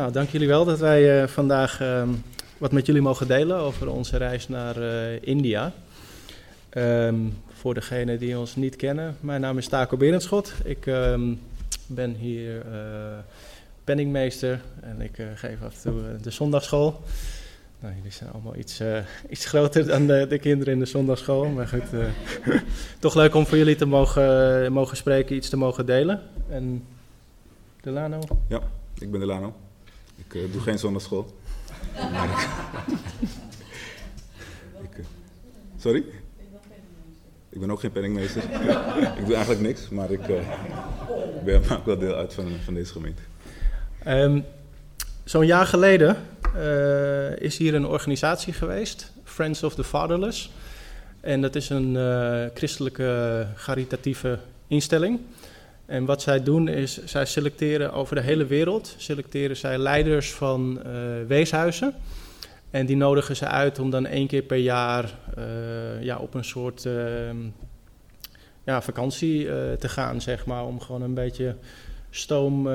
[0.00, 2.08] Nou, dank jullie wel dat wij uh, vandaag uh,
[2.58, 5.72] wat met jullie mogen delen over onze reis naar uh, India.
[6.74, 10.52] Um, voor degenen die ons niet kennen, mijn naam is Taco Berendschot.
[10.64, 11.40] Ik um,
[11.86, 13.18] ben hier uh,
[13.84, 17.00] penningmeester en ik geef af en toe de zondagschool.
[17.80, 18.82] Nou, jullie zijn allemaal iets,
[19.28, 21.48] iets groter dan de, de, kinderen in de zondagschool.
[21.48, 21.88] Maar goed,
[22.98, 26.22] toch leuk om voor jullie te mogen, mogen spreken, iets te mogen delen.
[26.48, 26.84] En
[27.80, 28.18] Delano?
[28.48, 28.60] Ja,
[28.98, 29.54] ik ben Delano.
[30.30, 31.26] Ik uh, doe geen zondagschool.
[34.82, 35.04] ik, uh,
[35.78, 36.04] sorry?
[37.48, 38.42] Ik ben ook geen penningmeester.
[39.18, 40.40] ik doe eigenlijk niks, maar ik uh,
[41.44, 43.22] ben, maak wel deel uit van, van deze gemeente.
[44.06, 44.44] Um,
[45.24, 46.16] Zo'n jaar geleden
[47.38, 50.50] is hier een organisatie geweest, Friends of the Fatherless.
[51.20, 51.98] En dat is een
[52.54, 55.20] christelijke caritatieve instelling.
[55.90, 60.80] En wat zij doen is, zij selecteren over de hele wereld, selecteren zij leiders van
[60.86, 60.92] uh,
[61.26, 61.94] weeshuizen.
[62.70, 66.44] En die nodigen ze uit om dan één keer per jaar uh, ja, op een
[66.44, 66.94] soort uh,
[68.64, 69.44] ja, vakantie
[69.78, 70.64] te gaan, zeg maar.
[70.64, 71.54] Om gewoon een beetje
[72.10, 72.68] stoom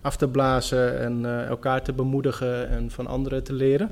[0.00, 3.90] af te blazen en elkaar te bemoedigen en van anderen te leren.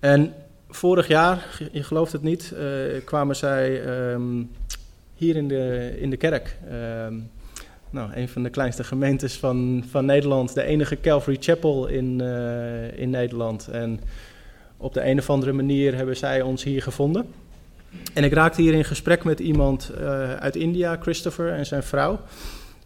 [0.00, 0.34] En
[0.68, 2.54] vorig jaar, je gelooft het niet,
[3.04, 4.50] kwamen zij um,
[5.14, 6.56] hier in de, in de kerk.
[7.06, 7.30] Um,
[7.94, 10.54] nou, een van de kleinste gemeentes van, van Nederland.
[10.54, 13.68] De enige Calvary Chapel in, uh, in Nederland.
[13.68, 14.00] En
[14.76, 17.26] op de een of andere manier hebben zij ons hier gevonden.
[18.14, 22.20] En ik raakte hier in gesprek met iemand uh, uit India, Christopher en zijn vrouw.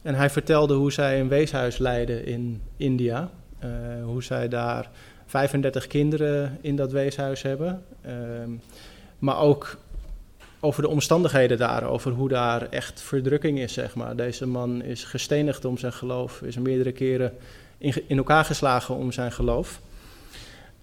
[0.02, 3.30] En hij vertelde hoe zij een weeshuis leiden in India.
[3.64, 3.70] Uh,
[4.04, 4.90] hoe zij daar
[5.26, 7.82] 35 kinderen in dat weeshuis hebben.
[9.18, 9.78] maar ook
[10.60, 14.16] over de omstandigheden daar, over hoe daar echt verdrukking is, zeg maar.
[14.16, 17.32] Deze man is gestenigd om zijn geloof, is meerdere keren
[17.78, 19.80] in, in elkaar geslagen om zijn geloof.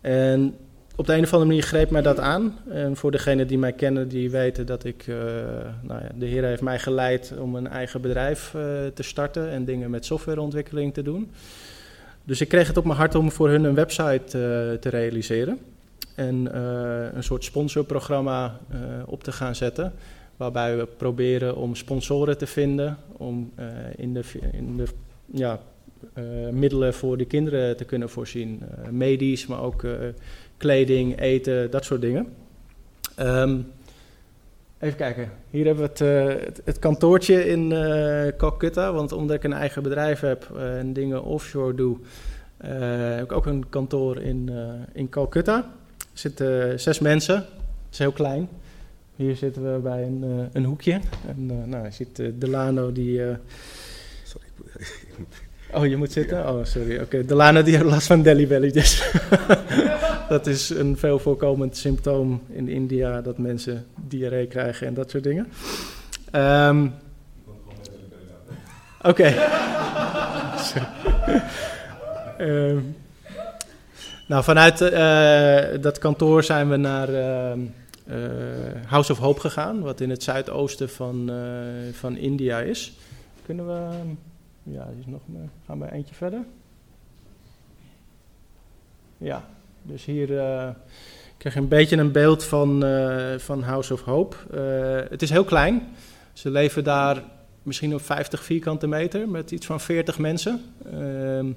[0.01, 0.55] En
[0.95, 2.57] op de een of andere manier greep mij dat aan.
[2.69, 5.15] En voor degenen die mij kennen, die weten dat ik, uh,
[5.81, 8.61] nou ja, de Heer heeft mij geleid om een eigen bedrijf uh,
[8.93, 11.31] te starten en dingen met softwareontwikkeling te doen.
[12.23, 15.59] Dus ik kreeg het op mijn hart om voor hun een website uh, te realiseren
[16.15, 19.93] en uh, een soort sponsorprogramma uh, op te gaan zetten.
[20.37, 23.65] Waarbij we proberen om sponsoren te vinden, om uh,
[23.95, 24.85] in de, in de
[25.25, 25.59] ja,
[26.51, 28.63] middelen voor de kinderen te kunnen voorzien.
[28.91, 29.85] medisch, maar ook
[30.57, 32.33] kleding, eten, dat soort dingen.
[33.19, 33.67] Um,
[34.79, 37.69] even kijken, hier hebben we het, het, het kantoortje in
[38.37, 38.93] Calcutta.
[38.93, 41.97] Want omdat ik een eigen bedrijf heb en dingen offshore doe,
[42.57, 44.51] heb ik ook een kantoor in,
[44.93, 45.71] in Calcutta.
[46.15, 47.35] Er zitten zes mensen.
[47.35, 48.49] Dat is heel klein.
[49.15, 50.99] Hier zitten we bij een, uh, een hoekje.
[51.27, 53.21] En uh, nou, je ziet uh, Delano die...
[54.23, 54.47] Sorry.
[55.73, 56.49] Oh, je moet zitten?
[56.49, 56.93] Oh, sorry.
[56.93, 57.25] Oké, okay.
[57.25, 58.71] Delano die heeft last van Delhi Belly.
[58.71, 59.11] Dus
[60.29, 63.21] dat is een veel voorkomend symptoom in India...
[63.21, 65.47] dat mensen diarree krijgen en dat soort dingen.
[66.31, 66.93] Um,
[69.01, 69.09] Oké.
[69.09, 69.35] Okay.
[72.69, 72.95] um,
[74.25, 77.51] nou, vanuit uh, dat kantoor zijn we naar uh,
[78.07, 78.15] uh,
[78.85, 81.31] House of Hope gegaan, wat in het zuidoosten van,
[81.91, 82.93] van India is.
[83.45, 83.89] Kunnen we,
[84.63, 85.21] ja, is nog,
[85.65, 86.39] gaan we eentje verder?
[89.17, 89.45] Ja,
[89.81, 90.27] dus hier
[91.37, 92.83] krijg je een beetje een beeld van,
[93.37, 94.35] van House of Hope.
[95.09, 95.87] het is heel klein.
[96.33, 97.23] Ze leven daar
[97.65, 100.61] misschien op 50 vierkante meter met iets van 40 mensen.
[100.91, 101.51] Ehm,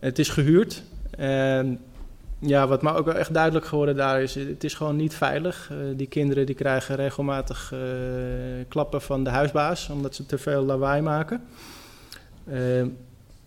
[0.00, 0.82] het is gehuurd.
[1.10, 1.80] En
[2.38, 5.70] ja, wat me ook wel echt duidelijk geworden daar is, het is gewoon niet veilig.
[5.72, 7.80] Uh, die kinderen die krijgen regelmatig uh,
[8.68, 11.42] klappen van de huisbaas, omdat ze te veel lawaai maken.
[12.48, 12.54] Uh,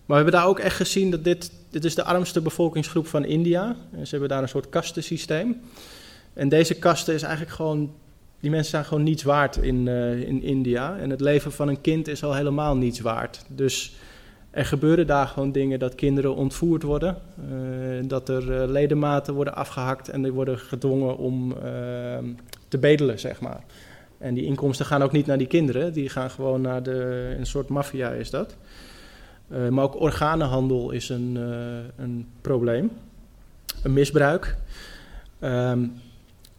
[0.06, 3.24] maar we hebben daar ook echt gezien dat dit, dit is de armste bevolkingsgroep van
[3.24, 3.76] India.
[3.92, 5.60] En ze hebben daar een soort kastensysteem.
[6.32, 7.94] En deze kasten is eigenlijk gewoon,
[8.40, 9.88] die mensen zijn gewoon niets waard in,
[10.26, 10.96] in India.
[10.98, 13.44] En het leven van een kind is al helemaal niets waard.
[13.48, 13.94] Dus
[14.50, 17.16] er gebeuren daar gewoon dingen dat kinderen ontvoerd worden,
[17.52, 21.56] uh, dat er uh, ledematen worden afgehakt en die worden gedwongen om uh,
[22.68, 23.60] te bedelen, zeg maar.
[24.18, 27.46] En die inkomsten gaan ook niet naar die kinderen, die gaan gewoon naar de, een
[27.46, 28.56] soort maffia is dat.
[29.70, 31.34] maar ook organenhandel is een,
[31.96, 32.90] een probleem,
[33.82, 34.56] een misbruik.
[35.40, 35.92] Um,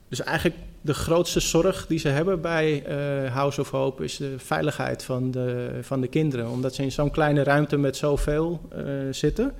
[0.07, 2.83] dus eigenlijk de grootste zorg die ze hebben bij
[3.23, 6.49] uh, House of Hope is de veiligheid van de, van de kinderen.
[6.49, 9.53] Omdat ze in zo'n kleine ruimte met zoveel uh, zitten,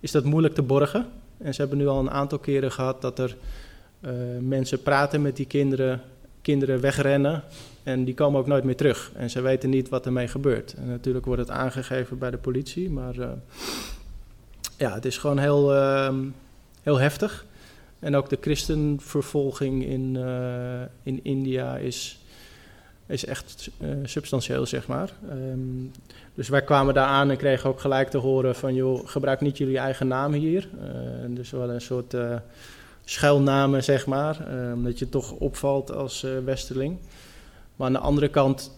[0.00, 1.06] is dat moeilijk te borgen.
[1.38, 3.36] En ze hebben nu al een aantal keren gehad dat er
[4.00, 4.10] uh,
[4.40, 6.00] mensen praten met die kinderen,
[6.42, 7.42] kinderen wegrennen
[7.82, 9.10] en die komen ook nooit meer terug.
[9.14, 10.74] En ze weten niet wat ermee gebeurt.
[10.74, 13.14] En natuurlijk wordt het aangegeven bij de politie, maar
[14.76, 16.24] ja, het is gewoon heel, ehm,
[16.82, 17.44] heel heftig.
[18.06, 22.18] En ook de christenvervolging in, uh, in India is,
[23.06, 25.10] is echt uh, substantieel, zeg maar.
[25.30, 25.90] Um,
[26.34, 28.74] dus wij kwamen daar aan en kregen ook gelijk te horen van...
[28.74, 30.68] joh, gebruik niet jullie eigen naam hier.
[30.74, 32.16] Uh, dus wel een soort
[33.04, 34.36] schuilnamen, zeg maar.
[34.82, 36.98] dat je toch opvalt als westerling.
[37.76, 38.72] Maar aan de andere kant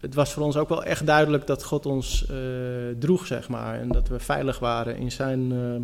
[0.00, 2.26] het was voor ons ook wel echt duidelijk dat God ons
[2.98, 3.80] droeg, zeg maar.
[3.80, 5.74] En dat we veilig waren in zijn, uh,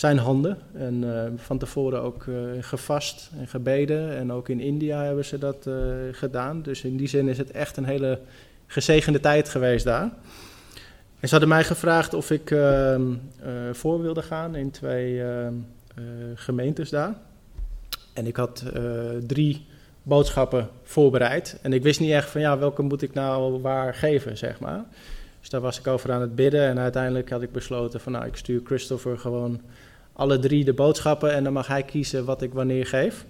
[0.00, 0.58] zijn handen.
[0.72, 2.26] En uh, van tevoren ook
[2.60, 4.16] gevast en gebeden.
[4.16, 5.68] En ook in India hebben ze dat
[6.12, 6.62] gedaan.
[6.62, 8.20] Dus in die zin is het echt een hele
[8.66, 10.10] gezegende tijd geweest daar.
[11.20, 13.14] En ze hadden mij gevraagd of ik ehm,
[13.72, 15.54] voor wilde gaan in twee ehm,
[16.34, 17.14] gemeentes daar.
[18.14, 18.64] En ik had
[19.26, 19.66] drie
[20.02, 21.58] boodschappen voorbereid.
[21.62, 24.84] En ik wist niet echt van ja, welke moet ik nou waar geven, zeg maar.
[25.40, 26.68] Dus daar was ik over aan het bidden.
[26.68, 29.60] En uiteindelijk had ik besloten van nou, ik stuur Christopher gewoon
[30.20, 31.32] alle drie de boodschappen.
[31.32, 33.24] En dan mag hij kiezen wat ik wanneer geef.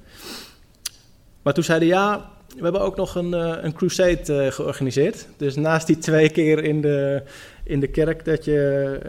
[1.42, 5.26] Maar toen zeiden ja, we hebben ook nog een, uh, een crusade uh, georganiseerd.
[5.36, 7.22] Dus naast die twee keer in de,
[7.64, 9.00] in de kerk dat je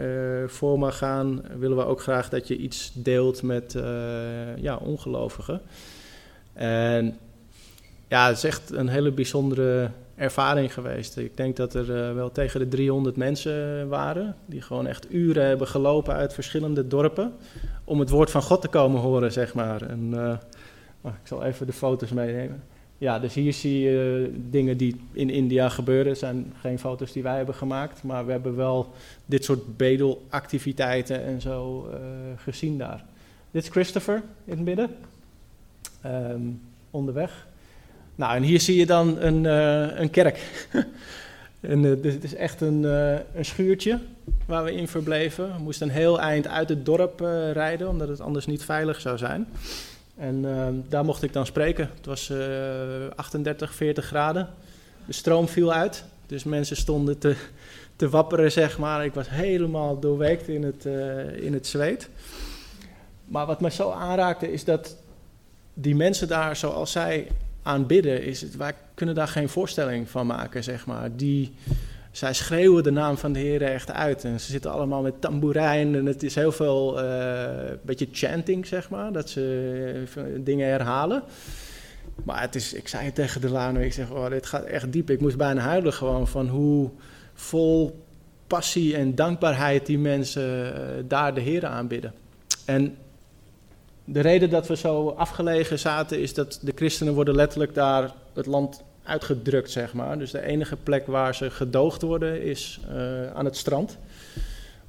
[0.42, 3.76] uh, voor mag gaan, willen we ook graag dat je iets deelt met
[4.56, 5.60] ja, ongelovigen.
[6.52, 7.18] En
[8.08, 9.90] ja, het is echt een hele bijzondere
[10.22, 11.16] ervaring geweest.
[11.16, 14.36] Ik denk dat er uh, wel tegen de 300 mensen waren.
[14.46, 17.32] Die gewoon echt uren hebben gelopen uit verschillende dorpen.
[17.84, 19.82] Om het woord van God te komen horen, zeg maar.
[19.82, 20.34] En, uh,
[21.00, 22.62] oh, ik zal even de foto's meenemen.
[22.98, 26.08] Ja, dus hier zie je uh, dingen die in India gebeuren.
[26.08, 28.02] Het zijn geen foto's die wij hebben gemaakt.
[28.02, 28.92] Maar we hebben wel
[29.26, 31.88] dit soort bedelactiviteiten en zo
[32.36, 33.04] gezien daar.
[33.50, 34.90] Dit is Christopher in het midden.
[36.06, 36.60] Um,
[36.90, 37.46] onderweg.
[38.14, 40.66] Nou, en hier zie je dan een, uh, een kerk.
[41.60, 43.98] en, uh, dit is echt een, uh, een schuurtje
[44.46, 45.56] waar we in verbleven.
[45.56, 47.20] We moesten een heel eind uit het dorp
[47.52, 49.46] rijden, omdat het anders niet veilig zou zijn.
[50.16, 50.44] En
[50.88, 51.90] daar mocht ik dan spreken.
[51.96, 52.32] Het was
[53.14, 54.48] 38, 40 graden.
[55.06, 57.36] De stroom viel uit, dus mensen stonden te,
[57.96, 59.04] te wapperen, zeg maar.
[59.04, 60.84] Ik was helemaal doorweekt in het,
[61.40, 62.08] in het zweet.
[63.24, 64.96] Maar wat me zo aanraakte is dat
[65.74, 67.28] die mensen daar, zoals zij
[67.62, 71.16] aanbidden, is het, wij kunnen daar geen voorstelling van maken, zeg maar.
[71.16, 71.52] Die,
[72.10, 74.24] zij schreeuwen de naam van de Heer echt uit.
[74.24, 77.48] En ze zitten allemaal met tamboerijn en het is heel veel, uh,
[77.82, 81.22] beetje chanting, zeg maar, dat ze uh, dingen herhalen.
[82.24, 85.10] Maar het is, ik zei tegen de Lano, ik zeg, oh, dit gaat echt diep.
[85.10, 86.90] Ik moest bijna huilen gewoon van hoe
[87.34, 88.04] vol
[88.46, 92.12] passie en dankbaarheid die mensen uh, daar de Heer aanbidden.
[92.64, 92.96] En
[94.04, 98.46] de reden dat we zo afgelegen zaten is dat de christenen worden letterlijk daar het
[98.46, 100.18] land uitgedrukt, zeg maar.
[100.18, 103.98] Dus de enige plek waar ze gedoogd worden is uh, aan het strand.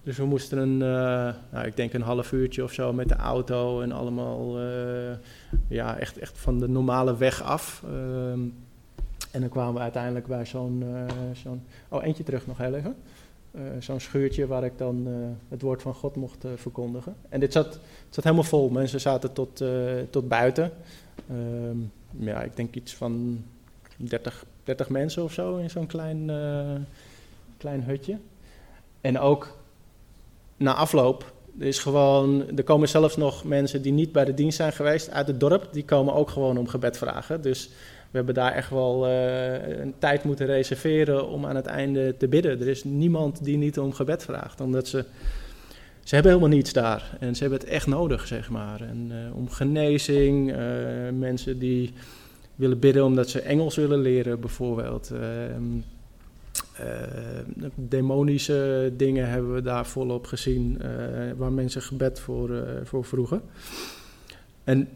[0.03, 3.15] Dus we moesten een, uh, nou, ik denk een half uurtje of zo met de
[3.15, 4.65] auto en allemaal, uh,
[5.67, 7.83] ja, echt, echt van de normale weg af.
[7.85, 8.39] Ehm,
[9.31, 10.83] en dan kwamen we uiteindelijk bij zo'n,
[11.33, 12.95] zo'n, oh eentje terug nog heel even.
[13.55, 15.13] Uh, zo'n schuurtje waar ik dan uh,
[15.49, 17.15] het woord van God mocht uh, verkondigen.
[17.29, 18.69] En dit zat, het zat helemaal vol.
[18.69, 19.63] Mensen zaten tot,
[20.09, 20.71] tot buiten.
[21.29, 21.77] Ehm,
[22.09, 23.43] ja, ik denk iets van
[23.95, 26.31] 30, 30 mensen of zo in zo'n klein,
[27.57, 28.17] klein hutje.
[29.01, 29.57] En ook
[30.57, 34.57] na afloop er, is gewoon, er komen zelfs nog mensen die niet bij de dienst
[34.57, 35.67] zijn geweest uit het dorp.
[35.71, 37.41] Die komen ook gewoon om gebed vragen.
[37.41, 37.69] Dus
[38.13, 42.27] we hebben daar echt wel uh, een tijd moeten reserveren om aan het einde te
[42.27, 42.61] bidden.
[42.61, 45.05] Er is niemand die niet om gebed vraagt, omdat ze,
[46.03, 47.17] ze hebben helemaal niets daar.
[47.19, 48.81] En ze hebben het echt nodig, zeg maar.
[48.81, 50.57] En uh, om genezing, uh,
[51.19, 51.93] mensen die
[52.55, 55.11] willen bidden omdat ze Engels willen leren, bijvoorbeeld.
[57.75, 60.81] demonische dingen hebben we daar volop gezien,
[61.37, 63.41] waar mensen gebed voor, voor vroegen.
[64.63, 64.87] En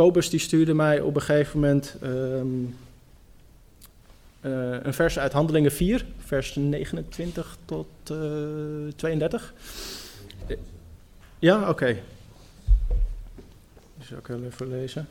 [0.00, 2.76] Kobus die stuurde mij op een gegeven moment um,
[4.40, 9.54] uh, een vers uit Handelingen 4, vers 29 tot uh, 32.
[11.38, 11.98] Ja, oké.
[13.96, 15.08] Die zal ik wel even lezen.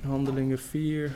[0.00, 1.12] Handelingen 4.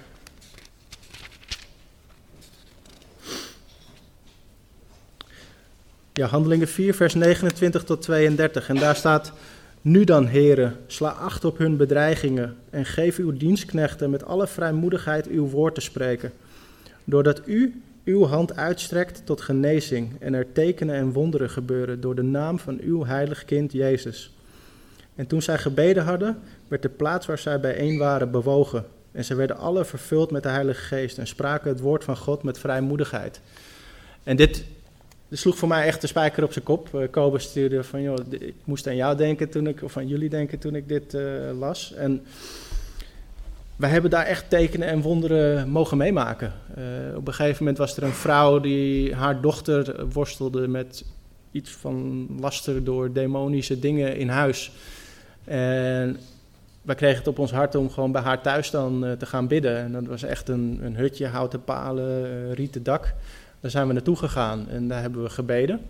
[6.12, 8.68] Ja, Handelingen 4, vers 29 tot 32.
[8.68, 9.32] En daar staat.
[9.88, 15.26] Nu dan, heren, sla acht op hun bedreigingen en geef uw dienstknechten met alle vrijmoedigheid
[15.26, 16.32] uw woord te spreken,
[17.04, 22.22] doordat u uw hand uitstrekt tot genezing en er tekenen en wonderen gebeuren door de
[22.22, 24.36] naam van uw heilig kind Jezus.
[25.14, 28.84] En toen zij gebeden hadden, werd de plaats waar zij bijeen waren bewogen.
[29.12, 32.42] En ze werden alle vervuld met de Heilige Geest en spraken het woord van God
[32.42, 33.40] met vrijmoedigheid.
[34.22, 34.64] En dit
[35.28, 36.88] dat sloeg voor mij echt de spijker op zijn kop.
[36.94, 40.28] Uh, Kobe stuurde van, joh, ik moest aan jou denken toen ik, of aan jullie
[40.28, 41.16] denken toen ik dit
[41.58, 41.94] las.
[41.94, 42.22] En
[43.76, 46.52] wij hebben daar echt tekenen en wonderen mogen meemaken.
[47.16, 51.04] op een gegeven moment was er een vrouw die haar dochter worstelde met
[51.50, 54.72] iets van laster door demonische dingen in huis.
[55.44, 56.16] En
[56.82, 59.76] wij kregen het op ons hart om gewoon bij haar thuis dan te gaan bidden.
[59.76, 63.14] En dat was echt een, een hutje, houten palen, rieten dak.
[63.60, 65.80] Daar zijn we naartoe gegaan en daar hebben we gebeden.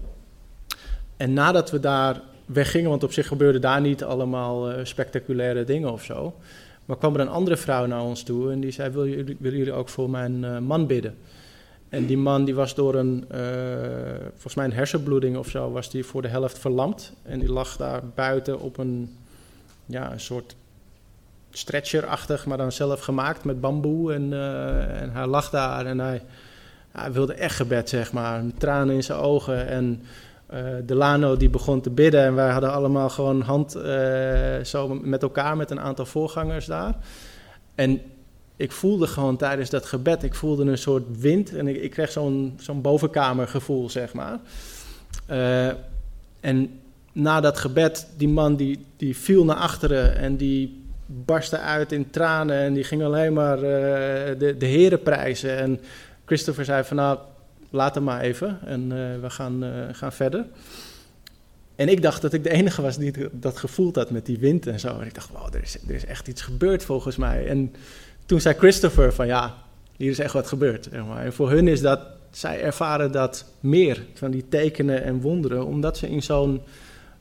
[1.17, 5.93] En nadat we daar weggingen, want op zich gebeurde daar niet allemaal uh, spectaculaire dingen
[5.93, 6.35] of zo.
[6.85, 9.59] Maar kwam er een andere vrouw naar ons toe en die zei, willen jullie, willen
[9.59, 11.17] jullie ook voor mijn man bidden?
[11.89, 13.25] En die man die was door een,
[14.33, 17.13] volgens mij een hersenbloeding of zo, was die voor de helft verlamd.
[17.23, 19.17] En die lag daar buiten op een,
[19.87, 20.57] ja, een soort
[21.51, 24.13] stretcherachtig, maar dan zelf gemaakt met bamboe.
[24.13, 24.33] En,
[25.01, 26.23] en hij lag daar en hij,
[26.93, 28.43] hij, wilde echt gebed, zeg maar.
[28.59, 29.67] Tranen in zijn ogen.
[29.67, 30.03] En
[30.55, 32.25] uh, Delano die begon te bidden.
[32.25, 36.97] En wij hadden allemaal gewoon hand uh, zo met elkaar met een aantal voorgangers daar.
[37.75, 38.01] En
[38.57, 41.55] ik voelde gewoon tijdens dat gebed, ik voelde een soort wind.
[41.55, 44.39] En ik, ik kreeg zo'n zo'n bovenkamergevoel, zeg maar.
[46.41, 46.81] en
[47.13, 52.11] na dat gebed, die man die, die viel naar achteren en die barstte uit in
[52.11, 55.59] tranen en die ging alleen maar de, de heren prijzen.
[55.59, 55.81] En
[56.29, 57.19] Christopher zei van nou,
[57.71, 60.47] laat hem maar even en uh, we gaan, uh, gaan verder.
[61.77, 64.67] En ik dacht dat ik de enige was die dat gevoeld had met die wind
[64.67, 64.99] en zo.
[65.01, 67.47] En ik dacht, wow, er is, er is echt iets gebeurd volgens mij.
[67.47, 67.75] En
[68.27, 69.55] toen zei Christopher van ja,
[69.97, 70.89] hier is echt wat gebeurd.
[70.89, 75.97] En voor hun is dat, zij ervaren dat meer, van die tekenen en wonderen, omdat
[75.97, 76.61] ze in zo'n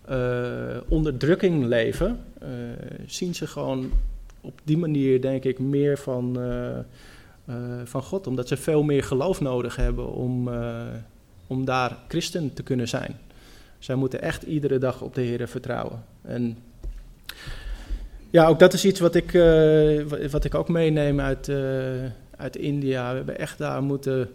[0.10, 2.20] uh, onderdrukking leven,
[3.06, 3.92] zien ze gewoon
[4.42, 6.38] op die manier, denk ik, meer van,
[7.84, 8.28] van God.
[8.28, 10.50] Omdat ze veel meer geloof nodig hebben om,
[11.48, 13.16] om daar christen te kunnen zijn.
[13.80, 16.04] Zij moeten echt iedere dag op de Heer vertrouwen.
[16.22, 16.58] En
[18.30, 19.32] ja, ook dat is iets wat ik,
[20.32, 21.52] wat ik ook meeneem uit,
[22.38, 23.10] uit India.
[23.10, 24.30] We hebben echt daar moeten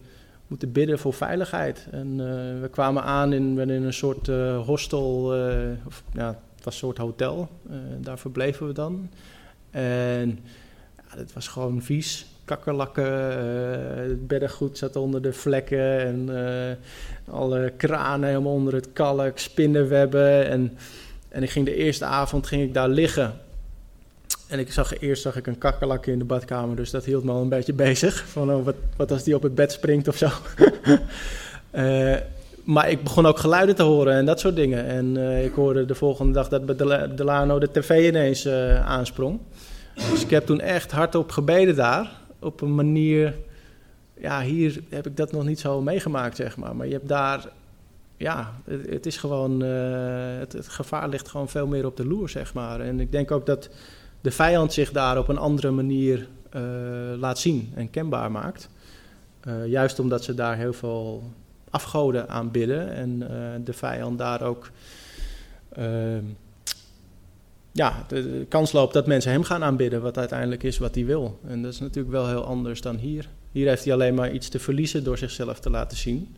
[0.46, 1.86] moeten bidden voor veiligheid.
[1.90, 2.16] En
[2.60, 4.26] we kwamen aan in, in een soort
[4.64, 5.34] hostel,
[5.86, 7.48] of ja, het was een soort hotel.
[8.00, 9.10] daar verbleven we dan.
[9.70, 10.38] En
[10.96, 12.26] ja, het was gewoon vies.
[12.44, 13.04] Kakkerlakken,
[13.96, 16.28] het beddengoed zat onder de vlekken en
[17.30, 20.48] alle kranen helemaal onder het kalk, spinnenwebben.
[20.48, 20.78] En,
[21.28, 23.34] en ik ging de eerste avond ging ik daar liggen.
[24.52, 27.32] En ik zag, eerst zag ik een kakkerlak in de badkamer, dus dat hield me
[27.32, 28.24] al een beetje bezig.
[28.28, 30.28] Van oh, wat, wat als die op het bed springt of zo.
[31.74, 32.16] uh,
[32.74, 34.86] maar ik begon ook geluiden te horen en dat soort dingen.
[34.86, 39.40] En uh, ik hoorde de volgende dag dat bij Delano de tv ineens uh, aansprong.
[40.10, 42.10] Dus ik heb toen echt hardop gebeden daar.
[42.42, 43.34] Op een manier,
[44.14, 46.76] ja, hier heb ik dat nog niet zo meegemaakt, zeg maar.
[46.76, 47.48] Maar je hebt daar,
[48.16, 52.54] ja, het, is gewoon, het, het gevaar ligt gewoon veel meer op de loer, zeg
[52.54, 52.80] maar.
[52.80, 53.70] En ik denk ook dat
[54.20, 56.62] de vijand zich daar op een andere manier uh,
[57.16, 58.68] laat zien en kenbaar maakt.
[59.48, 61.22] Uh, juist omdat ze daar heel veel
[61.70, 63.18] afgoden aanbidden en
[63.64, 64.70] de vijand daar ook
[67.72, 71.38] ja, de, kans loopt dat mensen hem gaan aanbidden, wat uiteindelijk is wat hij wil.
[71.46, 73.28] En dat is natuurlijk wel heel anders dan hier.
[73.52, 76.36] Hier heeft hij alleen maar iets te verliezen door zichzelf te laten zien.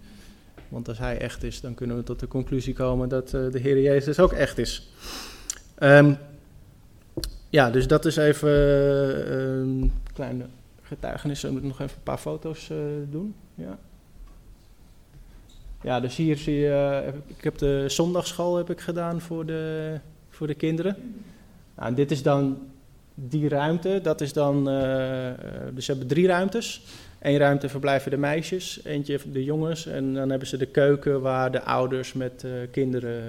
[0.68, 3.80] Want als hij echt is, dan kunnen we tot de conclusie komen dat de Heer
[3.80, 4.90] Jezus ook echt is.
[5.78, 6.18] Um,
[7.48, 8.50] ja, dus dat is even
[9.32, 10.46] een ehm, kleine
[10.82, 11.44] getuigenis.
[11.44, 12.78] Ik moet nog even een paar foto's uh,
[13.10, 13.34] doen.
[13.54, 13.78] Ja.
[15.82, 20.00] ja, dus hier zie je, uh, ik heb de zondagschool heb ik gedaan voor de,
[20.34, 20.96] voor de kinderen.
[21.74, 22.58] Nou, en dit is dan
[23.14, 24.00] die ruimte.
[24.02, 25.30] Dat is dan, uh,
[25.74, 26.82] dus ze hebben drie ruimtes.
[27.20, 29.86] Eén ruimte verblijven de meisjes, eentje de jongens.
[29.86, 33.22] En dan hebben ze de keuken waar de ouders met kinderen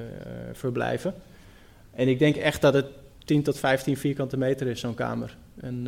[0.54, 1.14] verblijven.
[1.92, 2.86] En ik denk echt dat het
[3.26, 5.38] 10 tot 15 vierkante meter is zo'n kamer.
[5.56, 5.88] En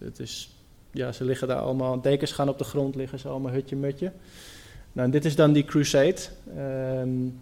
[0.00, 0.50] het is,
[0.90, 4.12] ja, ze liggen daar allemaal, dekens gaan op de grond, liggen ze allemaal hutje-mutje.
[4.92, 6.20] Nou, dit is dan die crusade.
[6.56, 7.40] Um,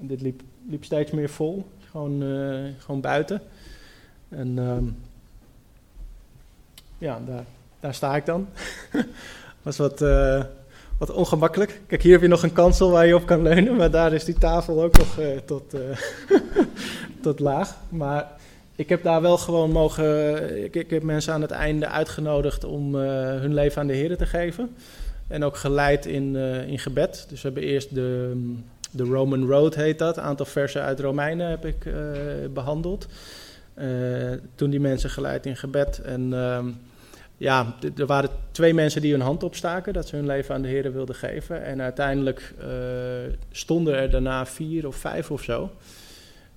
[0.00, 3.40] dit liep, liep steeds meer vol, gewoon, uh, gewoon buiten.
[4.28, 4.96] En um,
[6.98, 7.44] ja, daar,
[7.80, 8.48] daar sta ik dan.
[9.62, 10.42] was wat, uh,
[10.98, 11.80] wat ongemakkelijk.
[11.86, 14.24] Kijk, hier heb je nog een kansel waar je op kan leunen, maar daar is
[14.24, 15.74] die tafel ook nog tot,
[17.22, 17.76] tot laag.
[17.88, 18.28] Maar
[18.76, 20.64] ik heb daar wel gewoon mogen.
[20.64, 24.26] Ik, ik heb mensen aan het einde uitgenodigd om hun leven aan de Heer te
[24.26, 24.76] geven.
[25.28, 27.26] En ook geleid in, in gebed.
[27.28, 28.32] Dus we hebben eerst de,
[28.90, 30.16] de Roman Road, heet dat.
[30.16, 31.94] Een aantal versen uit Romeinen heb ik uh,
[32.52, 33.06] behandeld.
[34.54, 35.98] toen die mensen geleid in gebed.
[35.98, 36.32] En
[37.36, 40.68] ja, er waren twee mensen die hun hand opstaken dat ze hun leven aan de
[40.68, 41.64] Heer wilden geven.
[41.64, 42.66] En uiteindelijk uh,
[43.50, 45.70] stonden er daarna vier of vijf of zo.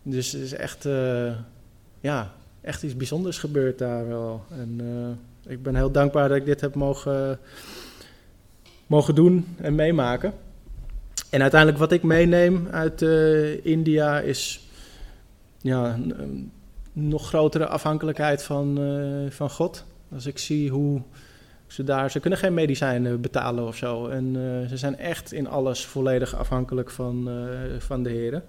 [0.01, 0.87] Dus het is echt,
[1.99, 4.43] ja, echt iets bijzonders gebeurd daar wel.
[4.49, 4.81] En
[5.47, 7.39] ik ben heel dankbaar dat ik dit heb mogen,
[8.87, 10.33] mogen doen en meemaken.
[11.33, 13.01] En uiteindelijk wat ik meeneem uit
[13.63, 14.67] India is
[15.61, 16.51] ja, een, een,
[16.91, 18.79] nog grotere afhankelijkheid van,
[19.29, 19.85] van God.
[20.13, 21.01] Als ik zie hoe
[21.67, 24.07] ze daar, ze kunnen geen medicijnen betalen of zo.
[24.07, 27.29] En uh, ze zijn echt in alles volledig afhankelijk van,
[27.79, 28.43] van de heren.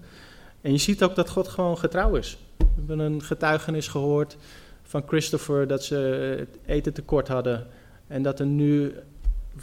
[0.61, 2.37] En je ziet ook dat God gewoon getrouw is.
[2.57, 4.37] We hebben een getuigenis gehoord
[4.83, 7.67] van Christopher dat ze eten tekort hadden.
[8.07, 8.93] En dat er nu,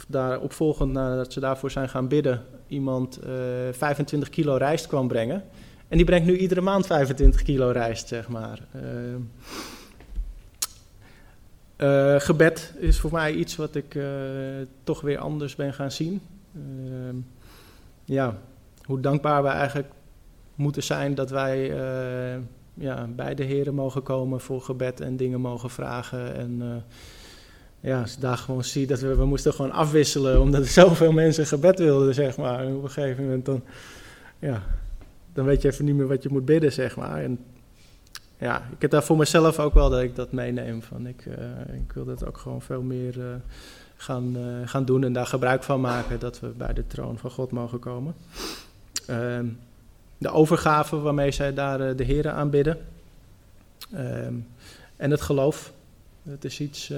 [0.07, 5.07] daar opvolgend nadat ze daarvoor zijn gaan bidden, iemand uh, eh, 25 kilo rijst kwam
[5.07, 5.43] brengen.
[5.87, 8.59] En die brengt nu iedere maand 25 kilo rijst, zeg maar.
[11.77, 13.97] Uh, gebed is voor mij iets wat ik
[14.83, 16.21] toch weer anders ben gaan zien.
[18.05, 18.37] Ja,
[18.85, 19.89] hoe dankbaar we eigenlijk
[20.55, 22.39] moeten zijn dat wij eh,
[22.73, 26.35] ja, bij de heren mogen komen voor gebed en dingen mogen vragen.
[26.35, 26.83] En
[27.83, 31.11] ja, als ik daar gewoon zie dat we, we moesten gewoon afwisselen omdat er zoveel
[31.11, 32.65] mensen gebed wilden, zeg maar.
[32.65, 33.63] Op een gegeven moment dan,
[34.39, 34.63] ja,
[35.33, 37.23] dan weet je even niet meer wat je moet bidden, zeg maar.
[37.23, 37.39] En
[38.37, 40.81] ja, ik heb daar voor mezelf ook wel dat ik dat meeneem.
[40.81, 41.35] Van ik, uh,
[41.75, 43.25] ik wil dat ook gewoon veel meer uh,
[43.95, 47.31] gaan, uh, gaan doen en daar gebruik van maken dat we bij de troon van
[47.31, 48.15] God mogen komen.
[49.07, 49.45] Ehm,
[50.17, 52.77] de overgave waarmee zij daar de Heren aanbidden.
[53.93, 54.33] Ehm,
[54.95, 55.73] en het geloof.
[56.23, 56.91] Het is iets.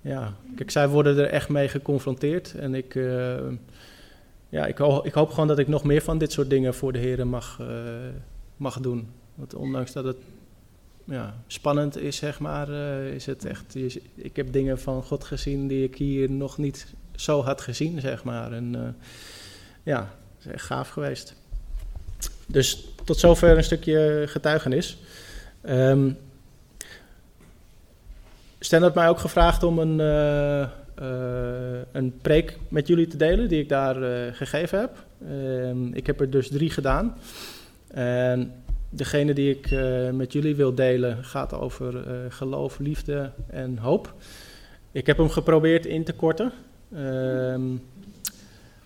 [0.00, 2.54] Ja, kijk, zij worden er echt mee geconfronteerd.
[2.54, 2.94] En ik.
[4.48, 6.98] ja, ik, ik, hoop gewoon dat ik nog meer van dit soort dingen voor de
[6.98, 7.60] Heren mag,
[8.56, 9.08] mag doen.
[9.34, 10.16] Want ondanks dat het
[11.04, 13.74] ja, spannend is, zeg maar, uh, is het echt.
[14.14, 18.24] Ik heb dingen van God gezien die ik hier nog niet zo had gezien, zeg
[18.24, 18.52] maar.
[18.52, 18.96] En
[19.82, 20.00] ja,
[20.36, 21.34] het is echt gaaf geweest.
[22.46, 24.98] Dus tot zover een stukje getuigenis.
[25.62, 26.16] Um,
[28.60, 30.68] Stan had mij ook gevraagd om een, uh,
[31.92, 33.94] een preek met jullie te delen die ik daar
[34.34, 35.04] gegeven heb.
[35.28, 37.16] Ehm, ik heb er dus drie gedaan.
[37.90, 38.52] En
[38.92, 39.70] Degene die ik
[40.12, 44.14] met jullie wil delen gaat over geloof, liefde en hoop.
[44.92, 46.52] Ik heb hem geprobeerd in te korten.
[46.96, 47.82] Um,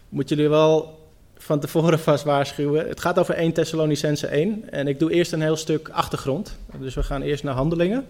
[0.08, 0.98] moet jullie wel
[1.36, 2.88] van tevoren vast waarschuwen.
[2.88, 6.56] Het gaat over 1 Thessalonicense 1 en ik doe eerst een heel stuk achtergrond.
[6.78, 8.06] Dus we gaan eerst naar handelingen.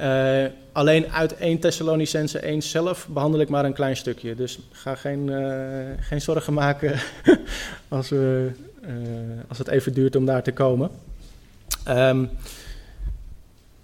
[0.00, 4.34] Uh, alleen uit 1 Thessalonicense 1 zelf behandel ik maar een klein stukje.
[4.34, 5.30] Dus ga geen,
[6.00, 6.98] geen zorgen maken
[7.88, 8.50] als, we,
[9.48, 10.90] als het even duurt om daar te komen.
[11.88, 12.30] Um,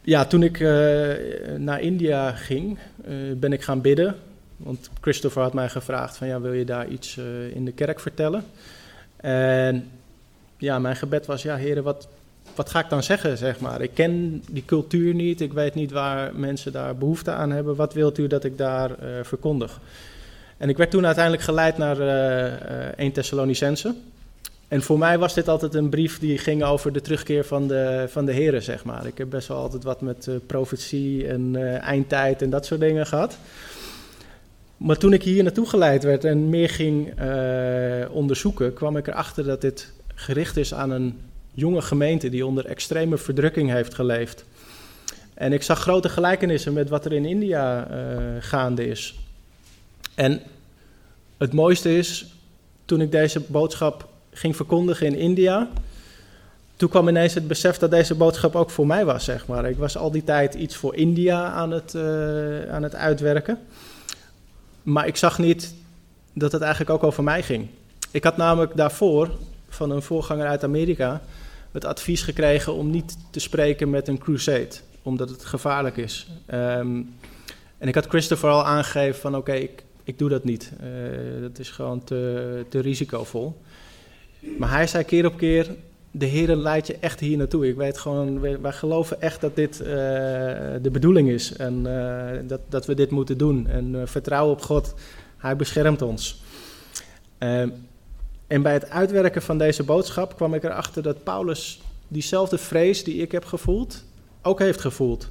[0.02, 0.60] ja, toen ik
[1.56, 2.78] naar India ging,
[3.36, 4.16] ben ik gaan bidden.
[4.56, 7.16] Want Christopher had mij gevraagd van, ja, wil je daar iets
[7.52, 8.44] in de kerk vertellen?
[9.16, 9.90] En
[10.56, 12.08] ja, mijn gebed was, ja, heren, wat,
[12.54, 13.80] wat ga ik dan zeggen, zeg maar?
[13.80, 17.76] Ik ken die cultuur niet, ik weet niet waar mensen daar behoefte aan hebben.
[17.76, 18.90] Wat wilt u dat ik daar
[19.22, 19.80] verkondig?
[20.56, 21.98] En ik werd toen uiteindelijk geleid naar
[22.96, 23.94] 1 Thessalonicense.
[24.72, 28.04] En voor mij was dit altijd een brief die ging over de terugkeer van de,
[28.08, 29.06] van de heren, zeg maar.
[29.06, 32.80] Ik heb best wel altijd wat met uh, profetie en uh, eindtijd en dat soort
[32.80, 33.38] dingen gehad.
[34.76, 39.44] Maar toen ik hier naartoe geleid werd en meer ging uh, onderzoeken, kwam ik erachter
[39.44, 41.18] dat dit gericht is aan een
[41.52, 44.44] jonge gemeente die onder extreme verdrukking heeft geleefd.
[45.34, 47.88] En ik zag grote gelijkenissen met wat er in India
[48.40, 49.18] gaande is.
[50.14, 50.42] En
[51.36, 52.26] het mooiste is,
[52.84, 55.68] toen ik deze boodschap ging verkondigen in India.
[56.76, 59.68] Toen kwam ineens het besef dat deze boodschap ook voor mij was, zeg maar.
[59.68, 63.58] Ik was al die tijd iets voor India aan het, uh, aan het uitwerken.
[64.82, 65.74] Maar ik zag niet
[66.32, 67.68] dat het eigenlijk ook over mij ging.
[68.10, 69.30] Ik had namelijk daarvoor
[69.68, 71.22] van een voorganger uit Amerika
[71.72, 74.70] het advies gekregen om niet te spreken met een crusade,
[75.02, 76.28] omdat het gevaarlijk is.
[76.54, 77.14] Um,
[77.78, 80.72] en ik had Christopher al aangegeven van oké, ik, ik doe dat niet.
[80.82, 83.60] Uh, dat is gewoon te, te risicovol.
[84.58, 85.70] Maar hij zei keer op keer,
[86.10, 87.68] de Heer leidt je echt hier naartoe.
[87.68, 89.86] Ik weet gewoon, wij, geloven echt dat dit uh,
[90.82, 93.66] de bedoeling is en uh, dat, dat we dit moeten doen.
[93.66, 94.94] En vertrouwen op God,
[95.36, 96.42] Hij beschermt ons.
[98.52, 103.16] En bij het uitwerken van deze boodschap kwam ik erachter dat Paulus diezelfde vrees die
[103.22, 104.04] ik heb gevoeld,
[104.42, 105.28] ook heeft gevoeld.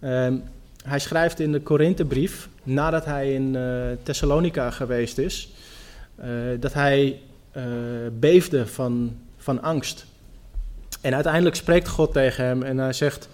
[0.00, 0.36] Ehm,
[0.84, 3.56] hij schrijft in de Korinthebrief, nadat hij in
[4.02, 5.52] Thessalonica geweest is,
[6.60, 7.20] dat hij
[7.56, 7.62] uh,
[8.12, 10.06] beefde van, van angst.
[11.00, 13.28] En uiteindelijk spreekt God tegen hem en hij zegt: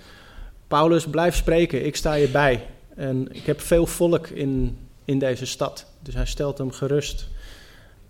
[0.68, 2.66] Paulus, blijf spreken, ik sta je bij.
[2.96, 5.86] En ik heb veel volk in, in deze stad.
[6.02, 7.32] Dus hij stelt hem gerust.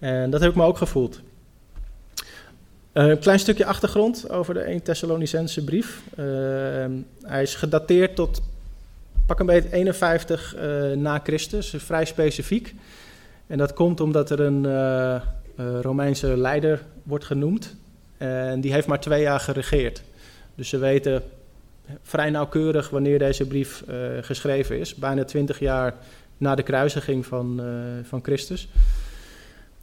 [0.04, 1.20] En dat heb ik me ook gevoeld.
[2.92, 6.02] Een klein stukje achtergrond over de 1 Thessalonicense brief.
[6.10, 6.24] Uh,
[7.22, 8.42] hij is gedateerd tot
[9.26, 12.74] pak een beetje 51 uh, na Christus, vrij specifiek.
[13.46, 14.66] En dat komt omdat er een
[15.80, 17.74] Romeinse leider wordt genoemd.
[18.16, 20.02] En die heeft maar twee jaar geregeerd.
[20.54, 21.22] Dus ze weten
[22.02, 23.84] vrij nauwkeurig wanneer deze brief
[24.20, 24.94] geschreven is.
[24.94, 25.94] Bijna 20 jaar
[26.36, 27.62] na de kruisiging van,
[28.02, 28.68] van Christus.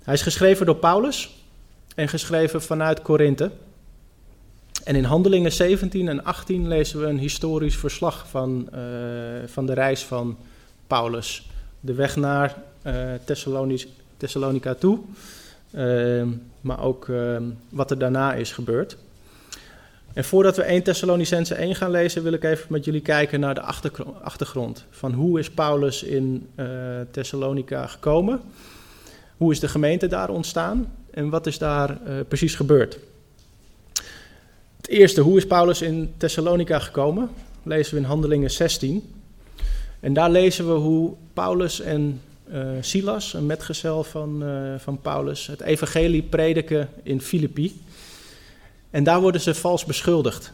[0.03, 1.29] Hij is geschreven door Paulus
[1.95, 3.51] en geschreven vanuit Korinthe.
[4.83, 8.79] En in Handelingen 17 en 18 lezen we een historisch verslag van, uh,
[9.45, 10.37] van de reis van
[10.87, 11.49] Paulus.
[11.79, 12.93] De weg naar uh,
[14.17, 14.99] Thessalonica toe,
[15.71, 16.23] uh,
[16.61, 17.07] maar ook
[17.69, 18.97] wat er daarna is gebeurd.
[20.13, 23.53] En voordat we 1 Thessalonicense 1 gaan lezen, wil ik even met jullie kijken naar
[23.53, 23.61] de
[24.21, 24.85] achtergrond.
[24.89, 26.49] Van hoe is Paulus in
[27.11, 28.41] Thessalonica gekomen?
[29.41, 30.93] Hoe is de gemeente daar ontstaan?
[31.11, 32.99] En wat is daar precies gebeurd?
[34.77, 37.29] Het eerste, hoe is Paulus in Thessalonica gekomen?
[37.63, 39.13] Lezen we in Handelingen 16.
[39.99, 42.21] En daar lezen we hoe Paulus en
[42.53, 47.81] uh, Silas, een metgezel van, uh, van Paulus, het evangelie prediken in Filippi.
[48.89, 50.53] En daar worden ze vals beschuldigd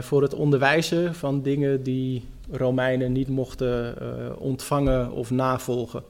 [0.00, 3.94] voor het onderwijzen van dingen die Romeinen niet mochten
[4.38, 6.02] ontvangen of navolgen.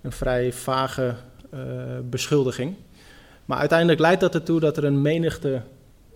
[0.00, 1.14] Een vrij vage
[2.10, 2.74] beschuldiging.
[3.44, 5.62] Maar uiteindelijk leidt dat ertoe dat er een menigte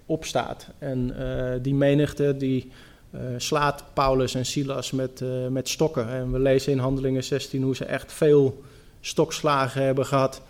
[0.07, 0.67] opstaat.
[0.79, 2.71] En uh, die menigte die
[3.15, 6.09] uh, slaat Paulus en Silas met, met stokken.
[6.09, 8.63] En we lezen in Handelingen 16 hoe ze echt veel
[9.01, 10.43] stokslagen hebben gehad.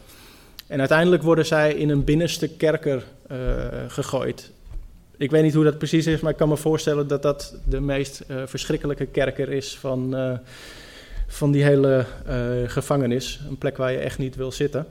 [0.67, 3.05] En uiteindelijk worden zij in een binnenste kerker
[3.89, 4.51] gegooid.
[5.17, 7.81] Ik weet niet hoe dat precies is, maar ik kan me voorstellen dat dat de
[7.81, 10.15] meest verschrikkelijke kerker is van,
[11.31, 12.05] van die hele
[12.67, 13.41] gevangenis.
[13.49, 14.87] Een plek waar je echt niet wil zitten.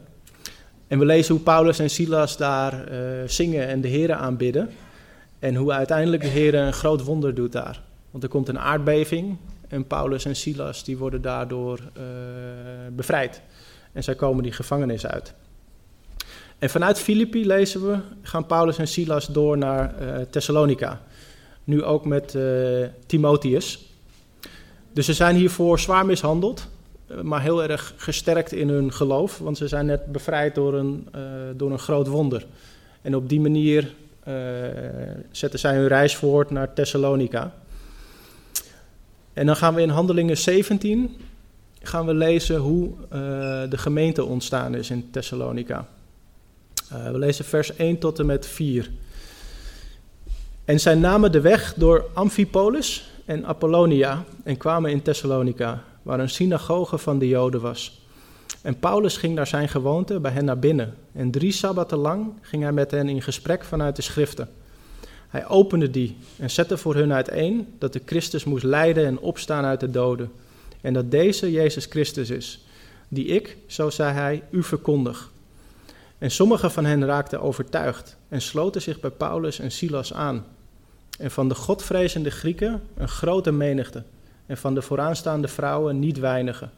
[0.88, 4.70] En we lezen hoe Paulus en Silas daar uh, zingen en de Heren aanbidden.
[5.40, 7.82] En hoe uiteindelijk de Heer een groot wonder doet daar.
[8.12, 12.04] Want er komt een aardbeving en Paulus en Silas die worden daardoor uh,
[12.92, 13.42] bevrijd.
[13.92, 15.34] En zij komen die gevangenis uit.
[16.60, 21.02] En vanuit Filippi lezen we, gaan Paulus en Silas door naar uh, Thessalonica.
[21.64, 22.38] Nu ook met
[23.06, 23.87] Timotheus.
[24.98, 26.68] Dus ze zijn hiervoor zwaar mishandeld.
[27.08, 31.08] Eh, maar heel erg gesterkt in hun geloof, want ze zijn net bevrijd door een,
[31.16, 31.22] uh,
[31.56, 32.46] door een groot wonder.
[33.02, 33.94] En op die manier
[34.28, 34.34] uh,
[35.32, 37.54] zetten zij hun reis voort naar Thessalonica.
[39.34, 41.18] En dan gaan we in Handelingen 17
[41.82, 42.94] gaan we lezen hoe
[43.70, 45.88] de gemeente ontstaan is in Thessalonica.
[46.90, 48.92] we lezen vers 1 tot en met 4.
[50.66, 56.30] En zij namen de weg door Amphipolis en Apollonia en kwamen in Thessalonica waar een
[56.30, 58.06] synagoge van de Joden was.
[58.62, 60.96] En Paulus ging naar zijn gewoonte bij hen naar binnen.
[61.14, 64.50] En drie sabbaten lang ging hij met hen in gesprek vanuit de schriften.
[65.28, 69.66] Hij opende die en zette voor hun uiteen dat de Christus moest lijden en opstaan
[69.66, 70.32] uit de doden.
[70.82, 72.66] En dat deze Jezus Christus is,
[73.08, 75.32] die ik, zo zei hij, u verkondig.
[76.18, 80.46] En sommigen van hen raakten overtuigd en sloten zich bij Paulus en Silas aan.
[81.18, 84.04] En van de godvrezende Grieken een grote menigte
[84.46, 86.72] en van de vooraanstaande vrouwen niet weinigen.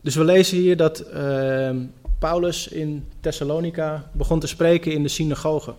[0.00, 1.70] Dus we lezen hier dat uh,
[2.18, 5.74] Paulus in Thessalonica begon te spreken in de synagoge.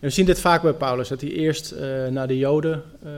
[0.00, 3.10] En we zien dit vaak bij Paulus, dat hij eerst uh, naar de Joden uh,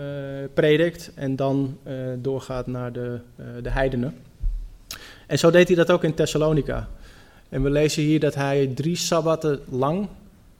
[0.54, 3.18] predikt en dan uh, doorgaat naar de,
[3.62, 4.16] de heidenen.
[5.26, 6.88] En zo deed hij dat ook in Thessalonica.
[7.48, 10.08] En we lezen hier dat hij drie sabbatten lang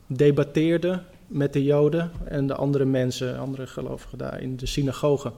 [0.06, 5.32] debatteerde met de Joden en de andere mensen, andere gelovigen daar in de synagoge.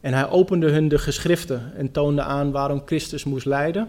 [0.00, 3.88] En hij opende hun de geschriften en toonde aan waarom Christus moest lijden,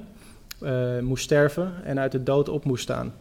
[0.62, 3.14] uh, moest sterven en uit de dood op moest staan.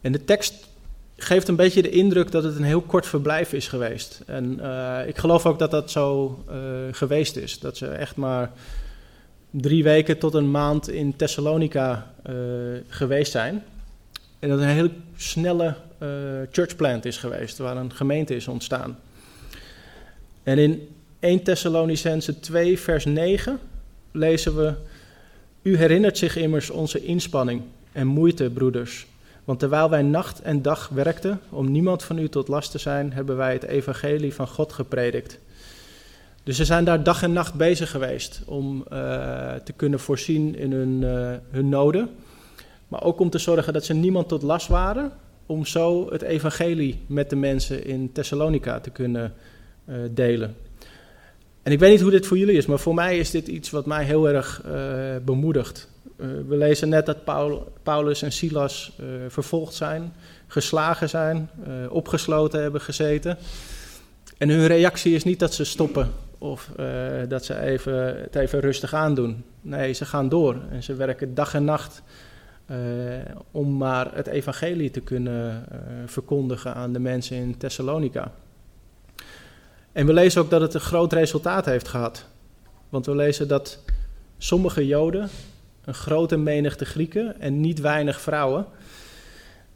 [0.00, 0.68] En de tekst
[1.16, 4.22] geeft een beetje de indruk dat het een heel kort verblijf is geweest.
[4.26, 6.54] En uh, ik geloof ook dat dat zo uh,
[6.90, 7.58] geweest is.
[7.58, 8.50] Dat ze echt maar
[9.50, 12.12] drie weken tot een maand in Thessalonica
[12.88, 13.62] geweest zijn.
[14.38, 15.74] En dat een heel snelle
[16.50, 18.98] churchplant is geweest, waar een gemeente is ontstaan.
[20.42, 20.88] En in
[21.20, 23.58] 1 Thessalonicense 2, vers 9
[24.12, 24.74] lezen we:
[25.62, 29.06] U herinnert zich immers onze inspanning en moeite, broeders.
[29.44, 33.12] Want terwijl wij nacht en dag werkten om niemand van u tot last te zijn,
[33.12, 35.38] hebben wij het evangelie van God gepredikt.
[36.42, 40.72] Dus ze zijn daar dag en nacht bezig geweest om uh, te kunnen voorzien in
[40.72, 42.10] hun, uh, hun noden.
[42.88, 45.12] Maar ook om te zorgen dat ze niemand tot last waren,
[45.48, 49.34] om zo het evangelie met de mensen in Thessalonica te kunnen
[49.88, 50.56] uh, delen.
[51.62, 53.70] En ik weet niet hoe dit voor jullie is, maar voor mij is dit iets
[53.70, 54.72] wat mij heel erg uh,
[55.24, 55.88] bemoedigt.
[56.16, 58.92] Uh, we lezen net dat Paul, Paulus en Silas
[59.28, 60.12] vervolgd zijn,
[60.46, 61.50] geslagen zijn,
[61.88, 63.38] opgesloten hebben gezeten.
[64.38, 66.70] En hun reactie is niet dat ze stoppen of
[67.28, 69.44] dat ze even, het even rustig aandoen.
[69.60, 72.02] Nee, ze gaan door en ze werken dag en nacht
[73.50, 75.64] om maar het evangelie te kunnen
[76.06, 78.32] verkondigen aan de mensen in Thessalonica.
[79.92, 82.26] En we lezen ook dat het een groot resultaat heeft gehad.
[82.88, 83.78] Want we lezen dat
[84.38, 85.28] sommige Joden,
[85.84, 88.66] een grote menigte Grieken en niet weinig vrouwen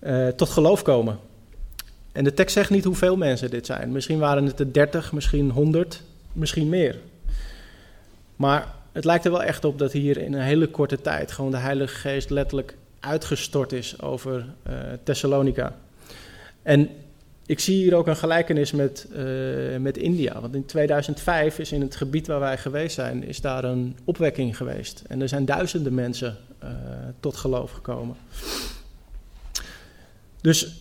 [0.01, 1.19] uh, tot geloof komen.
[2.13, 3.93] En de tekst zegt niet hoeveel mensen dit zijn.
[3.93, 6.03] Misschien waren het er 30, misschien 100,
[6.33, 6.99] misschien meer.
[8.37, 11.51] Maar het lijkt er wel echt op dat hier in een hele korte tijd gewoon
[11.51, 15.77] de Heilige Geest letterlijk uitgestort is over uh, Thessalonica.
[16.63, 16.89] En
[17.47, 20.41] ik zie hier ook een gelijkenis met, uh, met India.
[20.41, 24.57] Want in 2005 is in het gebied waar wij geweest zijn, is daar een opwekking
[24.57, 25.03] geweest.
[25.09, 26.71] En er zijn duizenden mensen uh,
[27.21, 28.17] tot geloof gekomen.
[30.41, 30.81] Dus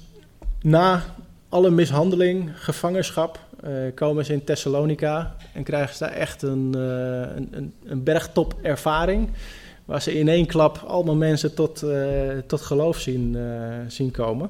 [0.62, 1.04] na
[1.50, 3.40] alle mishandeling, gevangenschap,
[3.96, 9.30] komen ze in Thessalonica en krijgen ze daar echt een, een, een, een bergtop ervaring.
[9.92, 11.86] Waar ze in één klap allemaal mensen tot,
[12.48, 13.38] tot geloof zien,
[13.88, 14.50] zien komen.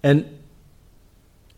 [0.00, 0.24] En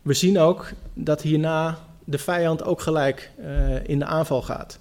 [0.03, 4.79] we zien ook dat hierna de vijand ook gelijk uh, in de aanval gaat.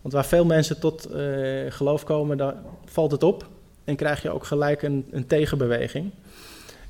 [0.00, 1.08] Want waar veel mensen tot
[1.68, 3.46] geloof komen, dan valt het op
[3.84, 6.10] en krijg je ook gelijk een, een, tegenbeweging.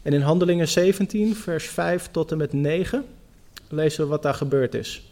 [0.03, 3.05] En in Handelingen 17, vers 5 tot en met 9,
[3.69, 5.03] lezen we wat daar gebeurd is.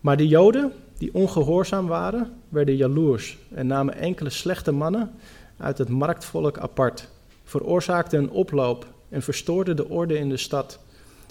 [0.00, 0.72] Maar de Joden,
[1.04, 5.10] die ongehoorzaam waren, werden jaloers en namen enkele slechte mannen
[5.56, 7.08] uit het marktvolk apart,
[7.42, 10.78] veroorzaakten een oploop en verstoorden de orde in de stad.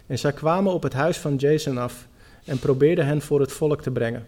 [0.08, 2.08] En zij kwamen op het huis van Jason af
[2.46, 4.26] en probeerden hen voor het volk te brengen.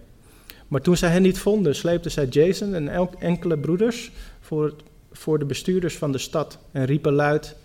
[0.67, 5.39] Maar toen zij hen niet vonden, sleepten zij Jason en enkele broeders voor, het, voor
[5.39, 7.55] de bestuurders van de stad en riepen luid: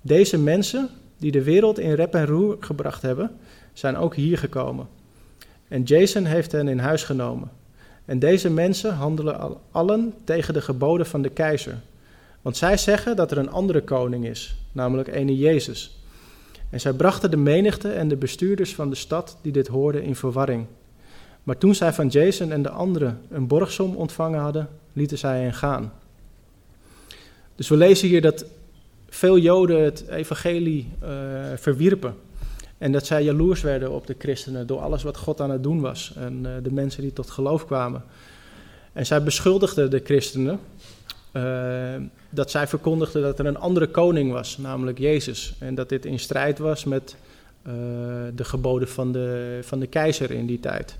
[0.00, 3.30] Deze mensen, die de wereld in rep en roer gebracht hebben,
[3.72, 4.88] zijn ook hier gekomen.
[5.68, 7.50] En Jason heeft hen in huis genomen.
[8.04, 11.80] En deze mensen handelen allen tegen de geboden van de keizer.
[12.42, 15.98] Want zij zeggen dat er een andere koning is, namelijk ene Jezus.
[16.70, 20.16] En zij brachten de menigte en de bestuurders van de stad die dit hoorden in
[20.16, 20.66] verwarring.
[21.42, 25.54] Maar toen zij van Jason en de anderen een borgsom ontvangen hadden, lieten zij hen
[25.54, 25.92] gaan.
[27.54, 28.44] Dus we lezen hier dat
[29.08, 31.08] veel Joden het evangelie uh,
[31.56, 32.14] verwierpen.
[32.78, 35.80] En dat zij jaloers werden op de christenen door alles wat God aan het doen
[35.80, 36.12] was.
[36.16, 38.02] En uh, de mensen die tot geloof kwamen.
[38.92, 40.60] En zij beschuldigden de christenen
[41.32, 41.94] uh,
[42.30, 45.54] dat zij verkondigden dat er een andere koning was, namelijk Jezus.
[45.58, 47.16] En dat dit in strijd was met
[47.66, 47.72] uh,
[48.34, 50.98] de geboden van de, van de keizer in die tijd.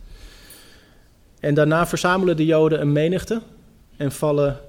[1.40, 3.40] En daarna verzamelen de Joden een menigte
[3.96, 4.60] en vallen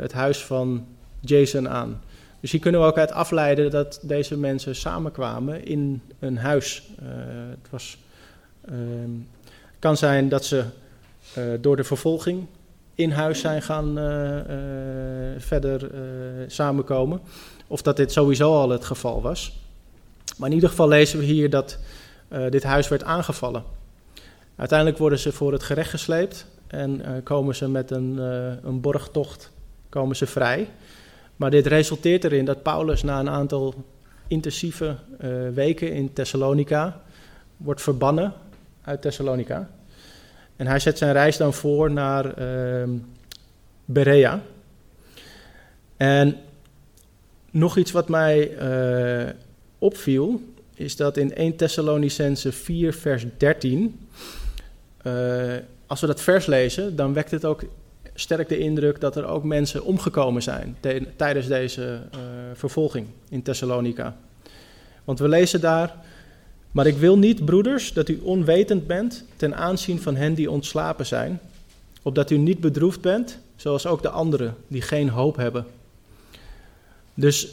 [0.00, 0.86] het huis van
[1.20, 2.00] Jason aan.
[2.44, 6.82] Dus hier kunnen we ook uit afleiden dat deze mensen samenkwamen in een huis.
[7.50, 7.98] het was,
[9.78, 10.64] kan zijn dat ze
[11.60, 12.46] door de vervolging
[12.94, 14.40] in huis zijn gaan uh,
[15.38, 15.90] verder
[16.46, 17.20] samenkomen.
[17.66, 19.58] Of dat dit sowieso al het geval was.
[20.36, 21.78] Maar in ieder geval lezen we hier dat
[22.50, 23.64] dit huis werd aangevallen.
[24.56, 28.18] Uiteindelijk worden ze voor het gerecht gesleept en komen ze met een,
[28.62, 29.52] een borgtocht
[29.88, 30.68] komen ze vrij.
[31.36, 33.74] Maar dit resulteert erin dat Paulus na een aantal
[34.28, 34.96] intensieve
[35.54, 37.02] weken in Thessalonica
[37.56, 38.32] wordt verbannen
[38.82, 39.70] uit Thessalonica.
[40.56, 42.88] En hij zet zijn reis dan voor naar uh,
[43.84, 44.42] Berea.
[45.96, 46.36] En
[47.50, 49.30] nog iets wat mij uh,
[49.78, 50.40] opviel,
[50.74, 54.00] is dat in 1 Thessalonicense 4, vers 13,
[55.02, 57.62] uh, eh, als we dat vers lezen, dan wekt het ook
[58.14, 60.76] sterk de indruk dat er ook mensen omgekomen zijn
[61.16, 62.20] tijdens deze uh,
[62.54, 64.16] vervolging in Thessalonica.
[65.04, 65.94] Want we lezen daar
[66.74, 71.06] maar ik wil niet, broeders, dat u onwetend bent ten aanzien van hen die ontslapen
[71.06, 71.40] zijn,
[72.02, 75.66] opdat u niet bedroefd bent, zoals ook de anderen die geen hoop hebben.
[77.14, 77.48] Dus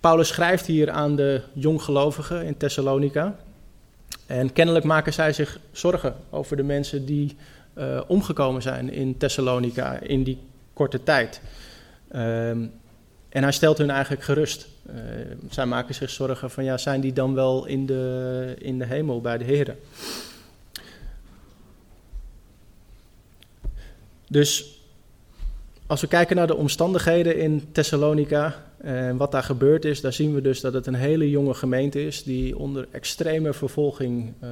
[0.00, 3.36] Paulus schrijft hier aan de jonggelovigen in Thessalonica.
[4.26, 7.36] En kennelijk maken zij zich zorgen over de mensen die
[7.80, 10.38] uh, omgekomen zijn in Thessalonica in die
[10.72, 11.40] korte tijd.
[12.16, 12.72] Um,
[13.28, 14.68] en hij stelt hun eigenlijk gerust.
[14.90, 14.94] Uh,
[15.50, 19.20] zij maken zich zorgen van, ja, zijn die dan wel in de, in de hemel
[19.20, 19.76] bij de Heer?
[24.28, 24.80] Dus
[25.86, 30.34] als we kijken naar de omstandigheden in Thessalonica en wat daar gebeurd is, dan zien
[30.34, 34.50] we dus dat het een hele jonge gemeente is die onder extreme vervolging uh,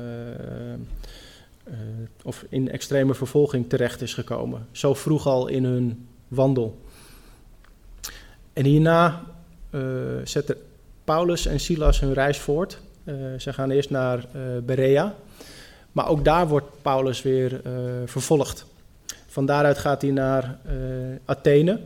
[2.22, 4.66] of in extreme vervolging terecht is gekomen.
[4.72, 6.80] Zo vroeg al in hun wandel.
[8.52, 9.22] En hierna
[9.70, 9.80] uh,
[10.24, 10.56] zetten
[11.04, 12.80] Paulus en Silas hun reis voort.
[13.04, 14.26] Uh, ze gaan eerst naar
[14.62, 15.14] Berea.
[15.92, 17.60] Maar ook daar wordt Paulus weer
[18.04, 18.66] vervolgd.
[19.26, 20.58] Van daaruit gaat hij naar
[21.24, 21.80] Athene.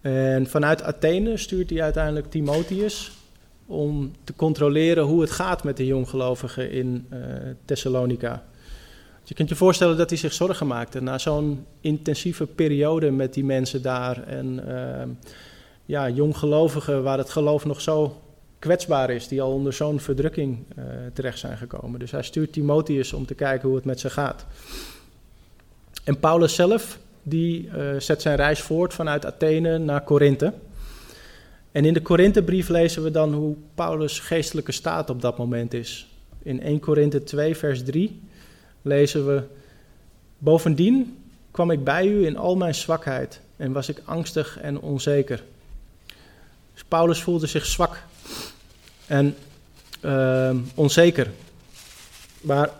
[0.00, 3.12] En vanuit Athene stuurt hij uiteindelijk Timotheus
[3.66, 7.08] om te controleren hoe het gaat met de jonggelovigen in
[7.64, 8.44] Thessalonica.
[9.24, 13.44] Je kunt je voorstellen dat hij zich zorgen maakte na zo'n intensieve periode met die
[13.44, 14.22] mensen daar.
[14.26, 15.30] En uh,
[15.84, 18.20] ja, jonggelovigen waar het geloof nog zo
[18.58, 22.00] kwetsbaar is, die al onder zo'n verdrukking uh, terecht zijn gekomen.
[22.00, 24.46] Dus hij stuurt Timotheus om te kijken hoe het met ze gaat.
[26.04, 30.52] En Paulus zelf, die uh, zet zijn reis voort vanuit Athene naar Korinthe.
[31.72, 36.08] En in de Korinthebrief lezen we dan hoe Paulus' geestelijke staat op dat moment is.
[36.42, 38.20] In 1 Korinthe 2, vers 3
[38.82, 39.42] lezen we:
[40.38, 41.18] Bovendien
[41.50, 45.42] kwam ik bij u in al mijn zwakheid en was ik angstig en onzeker.
[46.72, 48.02] Dus Paulus voelde zich zwak
[49.06, 49.36] en
[50.04, 51.30] uh, onzeker.
[52.40, 52.70] Maar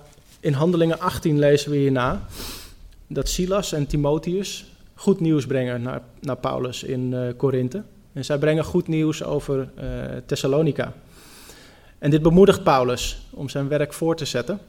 [0.40, 2.26] in Handelingen 18 lezen we hierna
[3.06, 7.82] dat Silas en Timotheus goed nieuws brengen naar, naar Paulus in uh, Korinthe.
[8.12, 9.84] En zij brengen goed nieuws over uh,
[10.26, 10.92] Thessalonica.
[11.98, 14.60] En dit bemoedigt Paulus om zijn werk voor te zetten.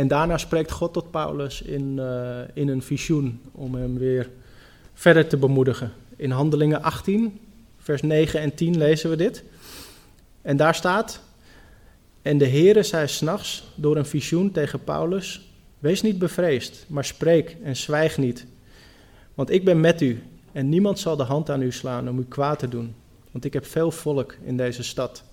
[0.00, 4.30] En daarna spreekt God tot Paulus in, uh, in een visioen om hem weer
[4.94, 5.92] verder te bemoedigen.
[6.16, 7.40] In Handelingen 18,
[7.78, 9.44] vers 9 en 10 lezen we dit.
[10.42, 11.22] En daar staat:
[12.22, 17.56] En de Heere zei s'nachts door een visioen tegen Paulus: Wees niet bevreesd, maar spreek
[17.62, 18.46] en zwijg niet.
[19.34, 22.24] Want ik ben met u en niemand zal de hand aan u slaan om u
[22.28, 22.94] kwaad te doen.
[23.30, 25.24] Want ik heb veel volk in deze stad.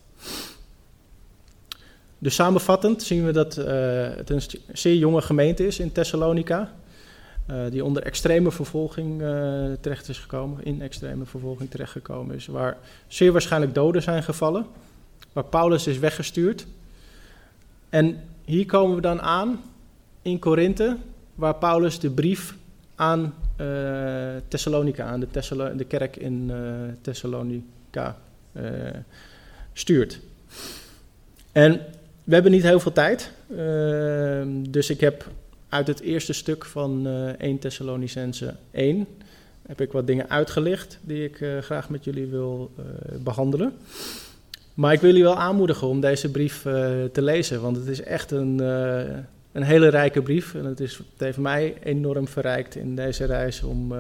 [2.20, 3.66] Dus samenvattend zien we dat uh,
[4.16, 4.42] het een
[4.74, 6.74] zeer jonge gemeente is in Thessalonica.
[7.50, 9.28] Uh, die onder extreme vervolging uh,
[9.82, 12.46] terecht is gekomen, in extreme vervolging terechtgekomen is.
[12.46, 12.78] Waar
[13.08, 14.66] zeer waarschijnlijk doden zijn gevallen.
[15.34, 16.66] Waar Paulus is weggestuurd.
[17.90, 19.62] En hier komen we dan aan
[20.22, 20.98] in Korinthe,
[21.36, 22.56] waar Paulus de brief
[22.96, 23.34] aan
[24.48, 26.52] Thessalonica, aan de, de kerk in
[27.02, 28.18] Thessalonica,
[29.74, 30.20] stuurt.
[31.52, 31.82] En
[32.28, 35.28] we hebben niet heel veel tijd, uh, dus ik heb
[35.70, 39.08] uit het eerste stuk van uh, 1 Thessalonicense 1
[39.68, 42.86] heb ik wat dingen uitgelicht die ik uh, graag met jullie wil uh,
[43.24, 43.74] behandelen.
[44.74, 46.62] Maar ik wil jullie wel aanmoedigen om deze brief
[47.12, 48.60] te lezen, want het is echt een,
[49.52, 50.56] een hele rijke brief.
[50.56, 53.94] En het, is, het heeft mij enorm verrijkt in deze reis om,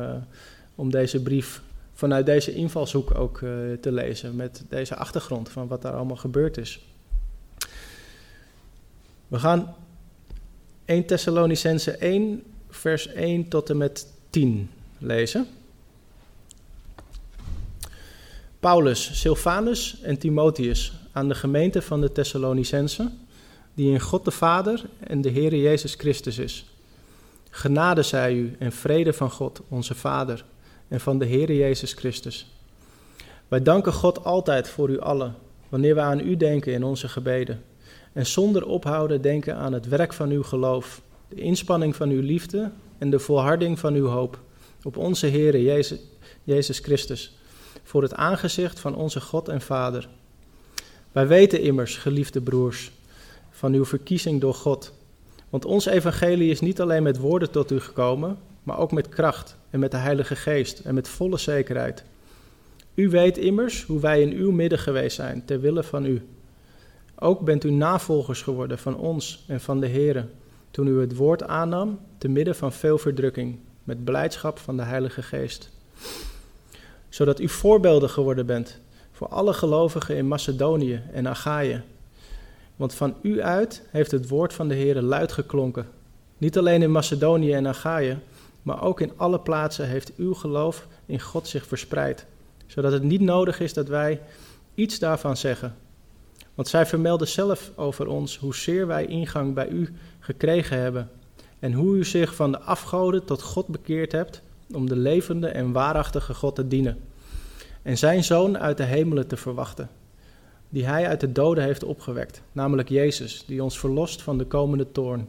[0.75, 1.61] om deze brief
[1.93, 3.37] vanuit deze invalshoek ook
[3.81, 6.81] te lezen, met deze achtergrond van wat daar allemaal gebeurd is.
[9.27, 9.75] We gaan
[10.85, 15.47] 1 Thessalonicense 1, vers 1 tot en met 10 lezen.
[18.59, 23.11] Paulus, Silvanus en Timotheus aan de gemeente van de Thessalonicense,
[23.73, 26.65] die in God de Vader en de Heer Jezus Christus is.
[27.49, 30.45] Genade zij u en vrede van God, onze Vader,
[30.87, 32.47] en van de Heer Jezus Christus.
[33.47, 35.35] Wij danken God altijd voor u allen,
[35.69, 37.63] wanneer we aan u denken in onze gebeden
[38.17, 42.71] en zonder ophouden denken aan het werk van uw geloof, de inspanning van uw liefde
[42.97, 44.39] en de volharding van uw hoop
[44.83, 45.99] op onze Heer Jezus,
[46.43, 47.37] Jezus Christus,
[47.83, 50.09] voor het aangezicht van onze God en Vader.
[51.11, 52.91] Wij weten immers, geliefde broers,
[53.49, 54.93] van uw verkiezing door God.
[55.49, 59.57] Want ons evangelie is niet alleen met woorden tot u gekomen, maar ook met kracht
[59.69, 62.03] en met de Heilige Geest en met volle zekerheid.
[62.93, 66.21] U weet immers hoe wij in uw midden geweest zijn, ter wille van u.
[67.19, 70.25] Ook bent u navolgers geworden van ons en van de Heere,
[70.71, 75.21] toen u het woord aannam, te midden van veel verdrukking, met blijdschap van de Heilige
[75.21, 75.69] Geest.
[77.09, 78.79] Zodat u voorbeelden geworden bent
[79.11, 81.81] voor alle gelovigen in Macedonië en Achaïe.
[82.75, 85.87] Want van u uit heeft het woord van de Heere luid geklonken.
[86.37, 88.17] Niet alleen in Macedonië en Achaïe,
[88.61, 92.25] maar ook in alle plaatsen heeft uw geloof in God zich verspreid.
[92.65, 94.21] Zodat het niet nodig is dat wij
[94.75, 95.75] iets daarvan zeggen.
[96.57, 101.09] Want zij vermelden zelf over ons hoezeer wij ingang bij u gekregen hebben.
[101.59, 104.41] En hoe u zich van de afgoden tot God bekeerd hebt
[104.73, 106.97] om de levende en waarachtige God te dienen.
[107.81, 109.89] En zijn zoon uit de hemelen te verwachten,
[110.69, 114.91] die hij uit de doden heeft opgewekt, namelijk Jezus, die ons verlost van de komende
[114.91, 115.27] toorn.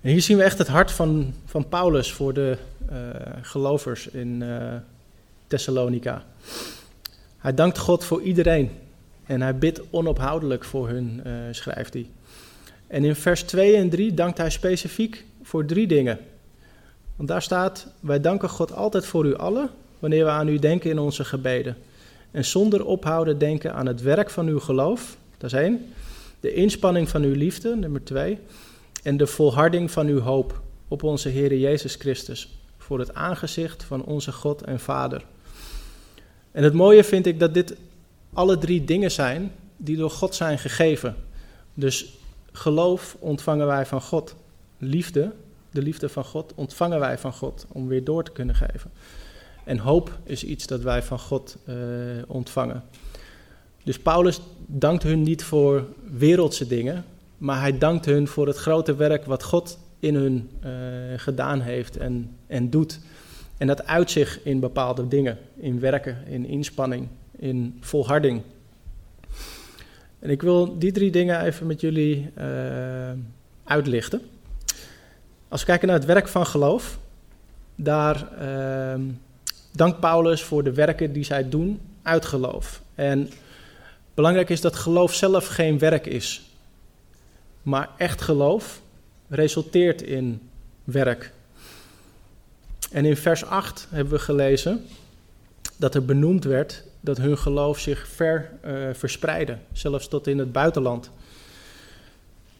[0.00, 2.56] En hier zien we echt het hart van, van Paulus voor de
[2.92, 2.96] uh,
[3.42, 4.74] gelovers in uh,
[5.46, 6.24] Thessalonica.
[7.42, 8.70] Hij dankt God voor iedereen
[9.26, 12.06] en hij bidt onophoudelijk voor hun, uh, schrijft hij.
[12.86, 16.18] En in vers 2 en 3 dankt hij specifiek voor drie dingen.
[17.16, 20.90] Want daar staat: Wij danken God altijd voor u allen, wanneer we aan u denken
[20.90, 21.76] in onze gebeden.
[22.30, 25.92] En zonder ophouden denken aan het werk van uw geloof, dat is één.
[26.40, 28.38] De inspanning van uw liefde, nummer twee.
[29.02, 34.04] En de volharding van uw hoop op onze Heer Jezus Christus, voor het aangezicht van
[34.04, 35.24] onze God en Vader.
[36.52, 37.76] En het mooie vind ik dat dit
[38.32, 41.16] alle drie dingen zijn die door God zijn gegeven.
[41.74, 42.18] Dus
[42.52, 44.34] geloof ontvangen wij van God.
[44.78, 45.32] Liefde,
[45.70, 48.90] de liefde van God, ontvangen wij van God om weer door te kunnen geven.
[49.64, 51.76] En hoop is iets dat wij van God uh,
[52.26, 52.82] ontvangen.
[53.84, 57.04] Dus Paulus dankt hun niet voor wereldse dingen,
[57.38, 60.70] maar hij dankt hun voor het grote werk wat God in hun uh,
[61.16, 63.00] gedaan heeft en, en doet.
[63.62, 67.08] En dat uit zich in bepaalde dingen, in werken, in inspanning,
[67.38, 68.42] in volharding.
[70.18, 72.44] En ik wil die drie dingen even met jullie uh,
[73.64, 74.20] uitlichten.
[75.48, 76.98] Als we kijken naar het werk van geloof,
[77.74, 79.04] daar uh,
[79.72, 82.82] dankt Paulus voor de werken die zij doen uit geloof.
[82.94, 83.30] En
[84.14, 86.50] belangrijk is dat geloof zelf geen werk is,
[87.62, 88.80] maar echt geloof
[89.28, 90.40] resulteert in
[90.84, 91.32] werk.
[92.92, 94.84] En in vers 8 hebben we gelezen
[95.76, 100.52] dat er benoemd werd dat hun geloof zich ver uh, verspreidde, zelfs tot in het
[100.52, 101.10] buitenland.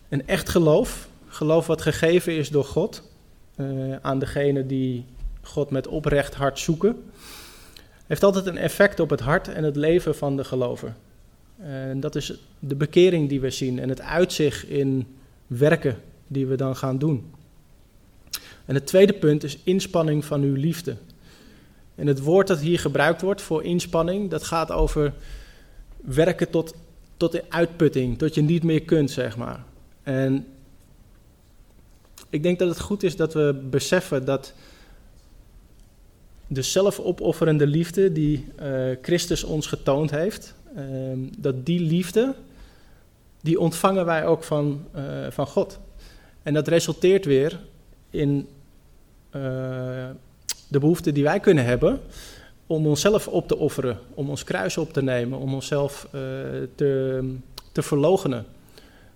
[0.08, 3.02] Een echt geloof, geloof wat gegeven is door God
[3.56, 5.04] uh, aan degene die
[5.42, 7.02] God met oprecht hart zoeken,
[8.06, 10.94] heeft altijd een effect op het hart en het leven van de gelover.
[11.58, 15.16] En dat is de bekering die we zien en het uitzicht in
[15.46, 17.34] werken die we dan gaan doen.
[18.72, 20.96] En het tweede punt is inspanning van uw liefde.
[21.94, 25.14] En het woord dat hier gebruikt wordt voor inspanning, dat gaat over
[26.00, 26.74] werken tot,
[27.16, 29.64] tot de uitputting, tot je niet meer kunt, zeg maar.
[30.02, 30.46] En
[32.30, 34.52] ik denk dat het goed is dat we beseffen dat
[36.46, 40.82] de zelfopofferende liefde die uh, Christus ons getoond heeft, uh,
[41.38, 42.34] dat die liefde,
[43.40, 45.78] die ontvangen wij ook van, uh, van God.
[46.42, 47.60] En dat resulteert weer
[48.10, 48.48] in
[50.68, 52.00] de behoefte die wij kunnen hebben
[52.66, 56.08] om onszelf op te offeren, om ons kruis op te nemen, om onszelf
[56.74, 57.36] te,
[57.72, 58.44] te verlogenen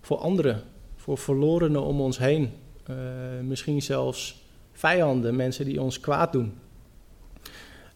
[0.01, 0.62] voor anderen,
[0.97, 2.53] voor verlorenen om ons heen,
[3.43, 6.53] misschien zelfs vijanden, mensen die ons kwaad doen.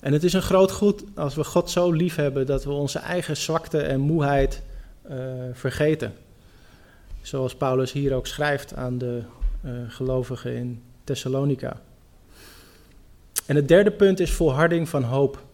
[0.01, 2.99] En het is een groot goed als we God zo lief hebben dat we onze
[2.99, 4.63] eigen zwakte en moeheid
[5.53, 6.13] vergeten.
[7.23, 9.23] Zoals Paulus hier ook schrijft aan de
[9.89, 11.81] gelovigen in Thessalonica.
[13.51, 15.45] En het derde punt is volharding van hoop.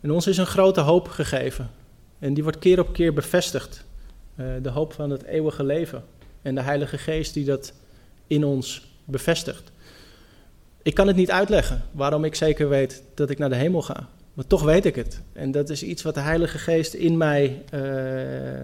[0.00, 1.70] En ons is een grote hoop gegeven.
[2.18, 3.84] En die wordt keer op keer bevestigd.
[4.36, 6.04] Uh, de hoop van het eeuwige leven.
[6.42, 7.72] En de Heilige Geest die dat
[8.26, 9.72] in ons bevestigt.
[10.82, 14.08] Ik kan het niet uitleggen waarom ik zeker weet dat ik naar de hemel ga.
[14.34, 15.20] Maar toch weet ik het.
[15.32, 17.80] En dat is iets wat de Heilige Geest in mij uh,
[18.54, 18.62] uh,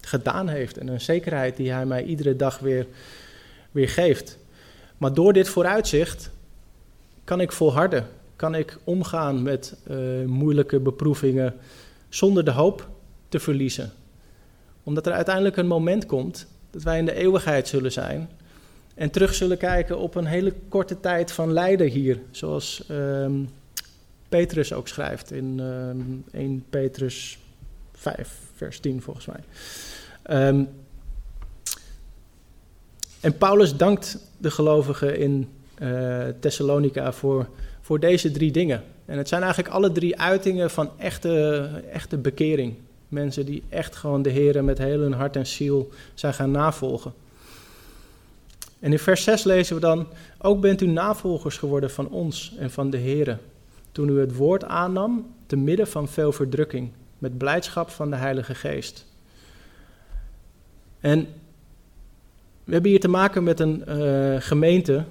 [0.00, 0.78] gedaan heeft.
[0.78, 2.86] En een zekerheid die Hij mij iedere dag weer,
[3.70, 4.38] weer geeft.
[4.98, 6.34] Maar door dit vooruitzicht
[7.26, 8.06] kan ik volharden.
[8.36, 11.54] Kan ik omgaan met uh, moeilijke beproevingen
[12.08, 12.88] zonder de hoop
[13.28, 13.92] te verliezen.
[14.82, 18.28] Omdat er uiteindelijk een moment komt dat wij in de eeuwigheid zullen zijn
[18.94, 22.18] en terug zullen kijken op een hele korte tijd van lijden hier.
[22.30, 23.48] Zoals um,
[24.28, 27.38] Petrus ook schrijft in um, 1 Petrus
[27.92, 29.40] 5, vers 10 volgens mij.
[30.48, 30.68] Um,
[33.20, 35.48] en Paulus dankt de gelovigen in
[36.40, 37.48] Thessalonica voor,
[37.80, 38.82] voor deze drie dingen.
[39.04, 42.74] En het zijn eigenlijk alle drie uitingen van echte, echte bekering.
[43.08, 47.12] Mensen die echt gewoon de Heer met heel hun hart en ziel zijn gaan navolgen.
[48.80, 50.06] En in vers 6 lezen we dan:
[50.38, 53.38] Ook bent u navolgers geworden van ons en van de Heer.
[53.92, 58.54] Toen u het woord aannam, te midden van veel verdrukking, met blijdschap van de Heilige
[58.54, 59.06] Geest.
[61.00, 61.26] En
[62.64, 65.04] we hebben hier te maken met een uh, gemeente,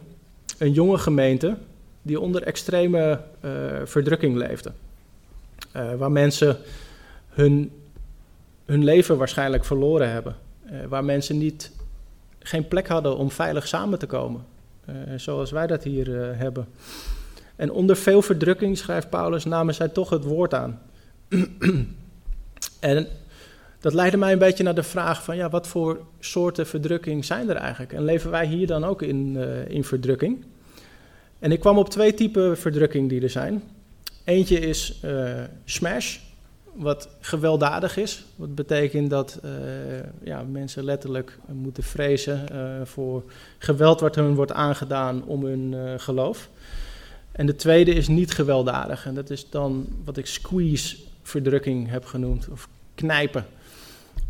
[0.57, 1.57] een jonge gemeente,
[2.01, 3.51] die onder extreme uh,
[3.83, 4.71] verdrukking leefde.
[5.75, 6.57] Uh, waar mensen
[7.29, 7.71] hun,
[8.65, 10.35] hun leven waarschijnlijk verloren hebben.
[10.87, 11.71] waar mensen niet
[12.39, 14.45] geen plek hadden om veilig samen te komen,
[15.15, 16.67] zoals wij dat hier hebben.
[17.55, 20.81] En onder veel verdrukking, schrijft Paulus, namen zij toch het woord aan.
[22.79, 23.07] en
[23.85, 27.49] dat leidde mij een beetje naar de vraag van, ja, wat voor soorten verdrukking zijn
[27.49, 27.93] er eigenlijk?
[27.93, 30.45] En leven wij hier dan ook in, uh, in verdrukking?
[31.39, 33.63] En ik kwam op twee typen verdrukking die er zijn.
[34.23, 35.01] Eentje is
[35.65, 36.17] smash,
[36.73, 38.25] wat gewelddadig is.
[38.35, 39.51] Wat betekent dat uh,
[40.23, 42.47] ja, mensen letterlijk moeten vrezen
[42.83, 43.23] voor
[43.57, 46.49] geweld wat hun wordt aangedaan om hun geloof.
[47.31, 49.05] En de tweede is niet gewelddadig.
[49.05, 53.45] En dat is dan wat ik squeeze-verdrukking heb genoemd, of knijpen.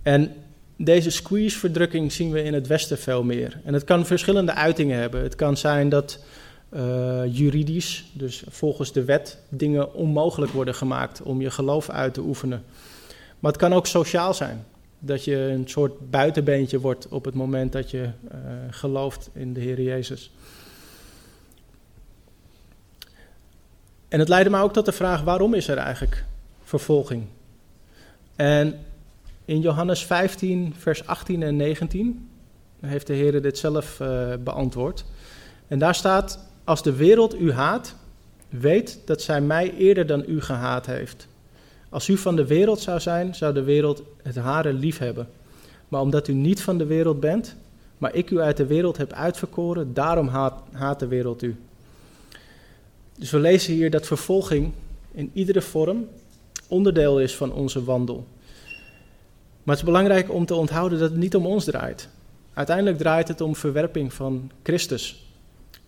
[0.06, 0.34] En
[0.78, 3.60] deze squeeze-verdrukking zien we in het Westen veel meer.
[3.64, 5.22] En het kan verschillende uitingen hebben.
[5.22, 6.20] Het kan zijn dat
[6.70, 12.22] uh, juridisch, dus volgens de wet, dingen onmogelijk worden gemaakt om je geloof uit te
[12.22, 12.64] oefenen.
[13.39, 14.66] Maar het kan ook sociaal zijn.
[14.99, 18.10] Dat je een soort buitenbeentje wordt op het moment dat je uh,
[18.70, 20.32] gelooft in de Heer Jezus.
[24.08, 26.26] En het leidde me ook tot de vraag: waarom is er eigenlijk
[26.64, 27.26] vervolging?
[28.36, 28.80] En
[29.45, 32.29] in Johannes 15, vers 18 en 19
[32.79, 35.05] heeft de Heer dit zelf uh, beantwoord.
[35.67, 37.95] En daar staat: Als de wereld u haat,
[38.49, 41.27] weet dat zij mij eerder dan u gehaat heeft.
[41.89, 45.27] Als u van de wereld zou zijn, zou de wereld het hare lief hebben.
[45.87, 47.55] Maar omdat u niet van de wereld bent,
[47.97, 51.55] maar ik u uit de wereld heb uitverkoren, daarom haat, haat de wereld u.
[53.17, 54.71] Dus we lezen hier dat vervolging
[55.11, 56.07] in iedere vorm
[56.67, 58.25] onderdeel is van onze wandel.
[59.66, 62.09] Maar het is belangrijk om te onthouden dat het niet om ons draait.
[62.53, 65.26] Uiteindelijk draait het om verwerping van Christus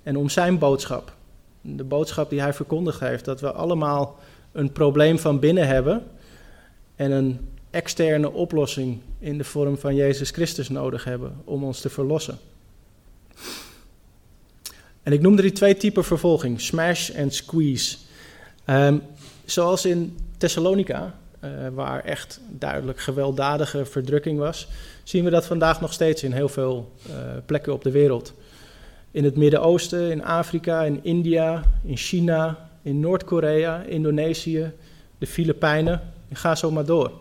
[0.03, 1.13] en om zijn boodschap.
[1.61, 4.19] De boodschap die hij verkondigd heeft, dat we allemaal
[4.51, 6.03] een probleem van binnen hebben
[6.95, 11.89] en een externe oplossing in de vorm van Jezus Christus nodig hebben om ons te
[11.89, 12.38] verlossen.
[15.03, 17.97] En ik noemde die twee typen vervolging, smash en squeeze.
[18.65, 19.01] Um,
[19.45, 21.15] zoals in Thessalonica,
[21.73, 24.67] waar echt duidelijk gewelddadige verdrukking was,
[25.03, 27.13] zien we dat vandaag nog steeds in heel veel uh,
[27.45, 28.33] plekken op de wereld.
[29.11, 34.71] In het Midden-Oosten, in Afrika, in India, in China, in Noord-Korea, Indonesië,
[35.17, 36.01] de Filipijnen.
[36.33, 37.11] Ga zo maar door.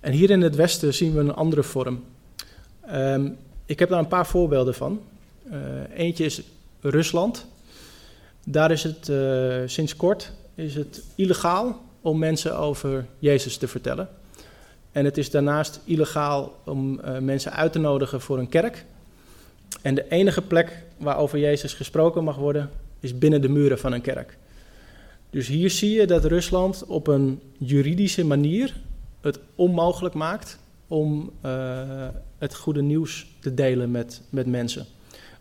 [0.00, 2.04] En hier in het Westen zien we een andere vorm.
[2.92, 5.00] Um, ik heb daar een paar voorbeelden van.
[5.50, 5.56] Uh,
[5.94, 6.42] eentje is
[6.80, 7.46] Rusland.
[8.44, 9.10] Daar is het
[9.70, 14.08] sinds kort is het illegaal om mensen over Jezus te vertellen.
[14.92, 18.84] En het is daarnaast illegaal om uh, mensen uit te nodigen voor een kerk.
[19.82, 22.70] En de enige plek waar over Jezus gesproken mag worden,
[23.00, 24.38] is binnen de muren van een kerk.
[25.30, 28.74] Dus hier zie je dat Rusland op een juridische manier
[29.20, 34.86] het onmogelijk maakt om uh, het goede nieuws te delen met, met mensen.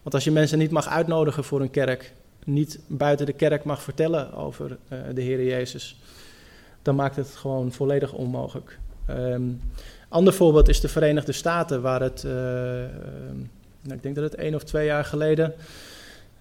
[0.01, 3.81] Want als je mensen niet mag uitnodigen voor een kerk, niet buiten de kerk mag
[3.81, 5.99] vertellen over uh, de Heer Jezus,
[6.87, 8.79] dan maakt het gewoon volledig onmogelijk.
[9.09, 9.61] Um,
[10.09, 12.31] ander voorbeeld is de Verenigde Staten, waar het, uh,
[13.81, 15.53] nou, ik denk dat het één of twee jaar geleden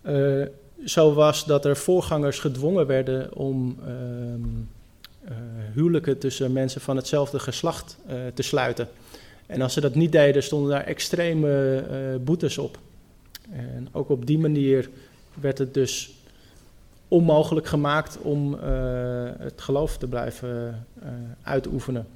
[0.03, 0.47] uh,
[0.84, 4.68] zo was dat er voorgangers gedwongen werden om um,
[5.74, 7.99] huwelijken tussen mensen van hetzelfde geslacht
[8.34, 8.88] te sluiten.
[9.47, 12.78] En als ze dat niet deden, stonden daar extreme boetes op.
[13.51, 14.88] En ook op die manier
[15.34, 16.15] werd het dus
[17.09, 18.61] onmogelijk gemaakt om uh,
[19.38, 21.09] het geloof te blijven uh,
[21.42, 22.07] uitoefenen.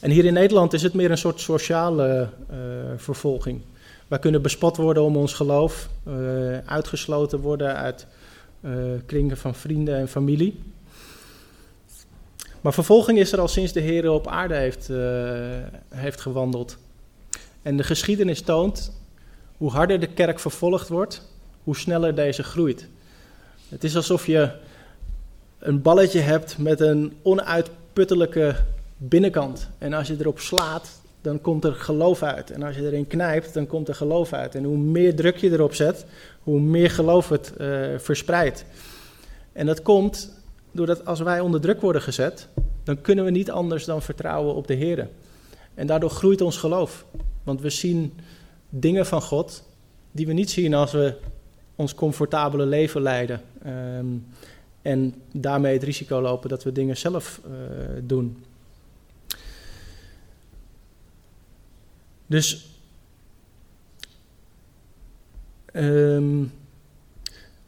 [0.00, 2.56] En hier in Nederland is het meer een soort sociale uh,
[2.96, 3.60] vervolging.
[4.08, 5.88] Wij kunnen bespot worden om ons geloof,
[6.64, 8.06] uitgesloten worden uit
[9.06, 10.60] kringen van vrienden en familie.
[12.60, 14.90] Maar vervolging is er al sinds de Heer op aarde heeft,
[15.88, 16.76] heeft gewandeld.
[17.62, 18.92] En de geschiedenis toont
[19.56, 21.22] hoe harder de kerk vervolgd wordt,
[21.64, 22.88] hoe sneller deze groeit.
[23.72, 24.50] Het is alsof je
[25.58, 28.54] een balletje hebt met een onuitputtelijke
[28.96, 29.68] binnenkant.
[29.78, 32.50] En als je erop slaat, dan komt er geloof uit.
[32.50, 34.54] En als je erin knijpt, dan komt er geloof uit.
[34.54, 36.04] En hoe meer druk je erop zet,
[36.42, 38.64] hoe meer geloof het uh, verspreidt.
[39.52, 40.42] En dat komt
[40.72, 42.48] doordat als wij onder druk worden gezet,
[42.84, 45.08] dan kunnen we niet anders dan vertrouwen op de Heer.
[45.74, 47.04] En daardoor groeit ons geloof.
[47.42, 48.12] Want we zien
[48.68, 49.62] dingen van God
[50.10, 51.14] die we niet zien als we
[51.76, 53.40] ons comfortabele leven leiden.
[53.66, 54.26] Um,
[54.82, 57.52] en daarmee het risico lopen dat we dingen zelf uh,
[58.02, 58.44] doen.
[62.26, 62.66] Dus
[65.72, 66.52] um,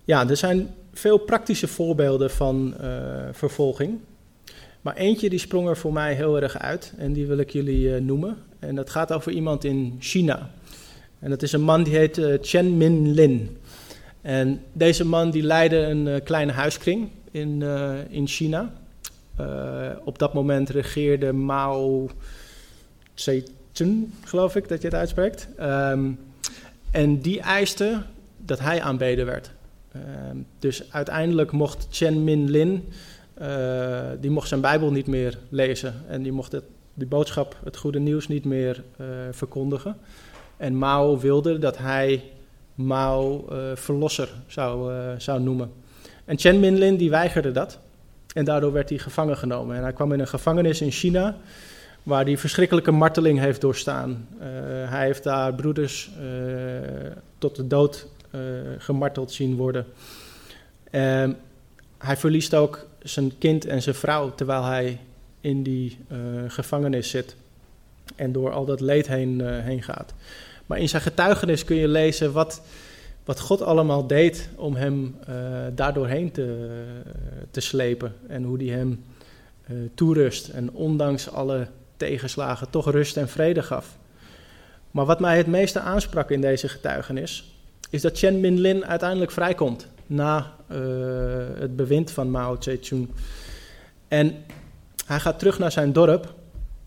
[0.05, 3.99] ja, er zijn veel praktische voorbeelden van uh, vervolging.
[4.81, 7.89] Maar eentje die sprong er voor mij heel erg uit en die wil ik jullie
[7.89, 8.37] uh, noemen.
[8.59, 10.51] En dat gaat over iemand in China.
[11.19, 13.57] En dat is een man die heet Chen Min Lin.
[14.25, 18.73] En deze man die leidde een uh, kleine huiskring in, uh, in China.
[20.05, 22.09] op dat moment regeerde Mao
[23.15, 25.49] Zedong, geloof ik dat je het uitspreekt.
[25.61, 26.19] Um,
[26.91, 28.03] en die eiste
[28.37, 29.51] dat hij aanbeden werd.
[30.31, 32.85] Um, dus uiteindelijk mocht Chen Min Lin
[33.35, 36.65] eh, die mocht zijn Bijbel niet meer lezen en die mocht het,
[36.95, 38.83] die boodschap, het goede nieuws, niet meer
[39.31, 39.97] verkondigen.
[40.57, 42.23] En Mao wilde dat hij
[42.75, 45.73] Mao uh, verlosser zou, zou noemen.
[46.25, 47.79] En Chen Minlin die weigerde dat.
[48.35, 49.77] En daardoor werd hij gevangen genomen.
[49.77, 51.37] En hij kwam in een gevangenis in China,
[52.03, 54.29] waar hij verschrikkelijke marteling heeft doorstaan.
[54.89, 56.11] hij heeft daar broeders
[57.39, 58.07] tot de dood
[58.79, 59.87] gemarteld zien worden.
[61.99, 65.01] hij verliest ook zijn kind en zijn vrouw terwijl hij
[65.41, 65.99] in die
[66.49, 67.37] gevangenis zit
[68.17, 70.15] en door al dat leed heen, heen gaat.
[70.67, 72.63] Maar in zijn getuigenis kun je lezen wat,
[73.25, 75.37] wat God allemaal deed om hem uh,
[75.75, 76.69] daardoorheen te,
[77.51, 79.05] te slepen en hoe hij hem
[79.95, 83.97] toerust en ondanks alle tegenslagen toch rust en vrede gaf.
[84.91, 87.55] Maar wat mij het meeste aansprak in deze getuigenis
[87.91, 90.77] is dat Chen Minlin uiteindelijk vrijkomt na uh,
[91.59, 93.09] het bewind van Mao Zedong.
[94.09, 94.35] En
[95.07, 96.35] hij gaat terug naar zijn dorp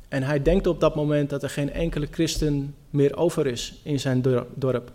[0.07, 3.99] en hij denkt op dat moment dat er geen enkele christen meer over is in
[3.99, 4.23] zijn
[4.55, 4.91] dorp.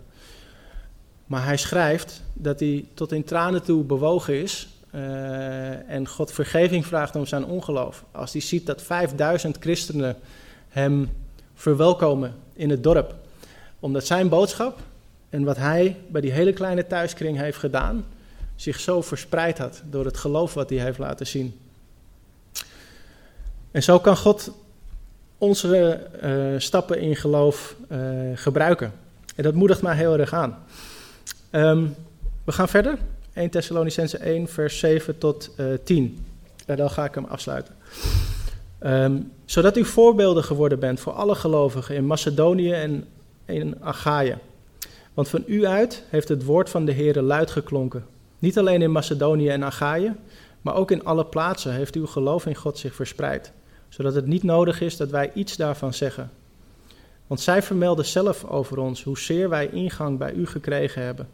[1.25, 6.85] Maar hij schrijft dat hij tot in tranen toe bewogen is uh, en God vergeving
[6.85, 8.03] vraagt om zijn ongeloof.
[8.11, 10.15] Als hij ziet dat 5000 christenen
[10.69, 11.09] hem
[11.53, 13.15] verwelkomen in het dorp.
[13.79, 14.79] Omdat zijn boodschap
[15.29, 18.05] en wat hij bij die hele kleine thuiskring heeft gedaan,
[18.55, 21.59] zich zo verspreid had door het geloof wat hij heeft laten zien.
[23.71, 24.51] En zo kan God
[25.43, 27.97] onze uh, stappen in geloof uh,
[28.35, 28.91] gebruiken.
[29.35, 30.57] En dat moedigt mij heel erg aan.
[31.51, 31.95] Um,
[32.43, 32.97] we gaan verder.
[33.33, 36.25] 1 Thessalonicense 1, vers 7 tot uh, 10.
[36.65, 37.75] En dan ga ik hem afsluiten.
[38.83, 43.05] Um, zodat u voorbeelden geworden bent voor alle gelovigen in Macedonië en
[43.45, 44.37] in Achaia.
[45.13, 48.05] Want van u uit heeft het woord van de Heer luid geklonken.
[48.39, 50.15] Niet alleen in Macedonië en Achaïe,
[50.61, 53.51] maar ook in alle plaatsen heeft uw geloof in God zich verspreid,
[53.93, 56.31] zodat het niet nodig is dat wij iets daarvan zeggen.
[57.27, 61.29] Want zij vermelden zelf over ons hoezeer wij ingang bij u gekregen hebben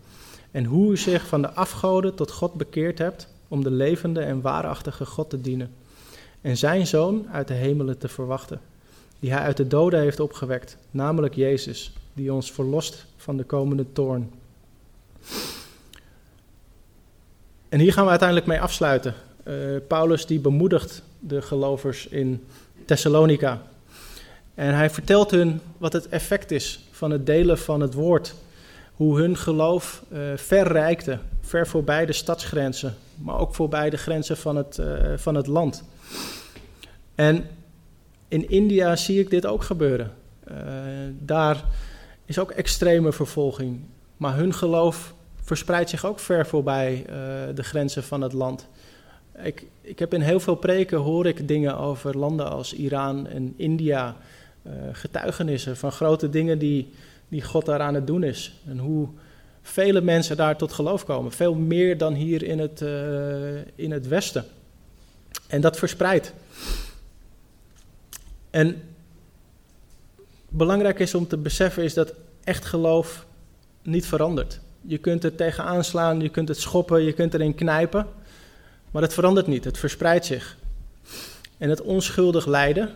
[0.52, 4.42] en hoe u zich van de afgoden tot God bekeerd hebt om de levende en
[4.42, 5.74] waarachtige God te dienen
[6.42, 8.62] en zijn zoon uit de hemelen te verwachten,
[9.20, 13.86] die hij uit de doden heeft opgewekt, namelijk Jezus, die ons verlost van de komende
[13.94, 14.32] toorn.
[17.70, 19.14] En hier gaan we uiteindelijk mee afsluiten.
[19.50, 19.56] Uh,
[19.88, 22.44] Paulus die bemoedigt de gelovers in
[22.86, 23.62] Thessalonica.
[24.56, 28.36] En hij vertelt hun wat het effect is van het delen van het woord.
[28.94, 34.38] Hoe hun geloof uh, ver reikte, ver voorbij de stadsgrenzen, maar ook voorbij de grenzen
[34.38, 35.84] van het, uh, van het land.
[37.16, 37.48] En
[38.28, 40.12] in India zie ik dit ook gebeuren.
[41.20, 41.64] daar
[42.26, 43.80] is ook extreme vervolging,
[44.18, 47.04] maar hun geloof verspreidt zich ook ver voorbij
[47.56, 48.68] de grenzen van het land.
[49.44, 53.54] Ik, ik heb in heel veel preken hoor ik dingen over landen als Iran en
[53.58, 54.16] India,
[54.64, 56.94] uh, getuigenissen van grote dingen die,
[57.28, 58.54] die God daar aan het doen is.
[58.68, 59.08] En hoe
[59.62, 61.32] vele mensen daar tot geloof komen.
[61.32, 64.46] Veel meer dan hier in het, uh, in het Westen.
[65.48, 66.34] En dat verspreidt.
[68.50, 68.82] En
[70.50, 72.14] belangrijk is om te beseffen is dat
[72.44, 73.26] echt geloof
[73.82, 74.60] niet verandert.
[74.82, 78.08] Je kunt het tegenaan slaan, je kunt het schoppen, je kunt erin knijpen.
[78.92, 80.58] Maar het verandert niet, het verspreidt zich.
[81.58, 82.96] En het onschuldig lijden,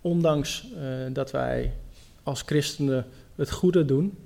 [0.00, 1.72] ondanks uh, dat wij
[2.22, 3.06] als christenen
[3.36, 4.18] het goede doen,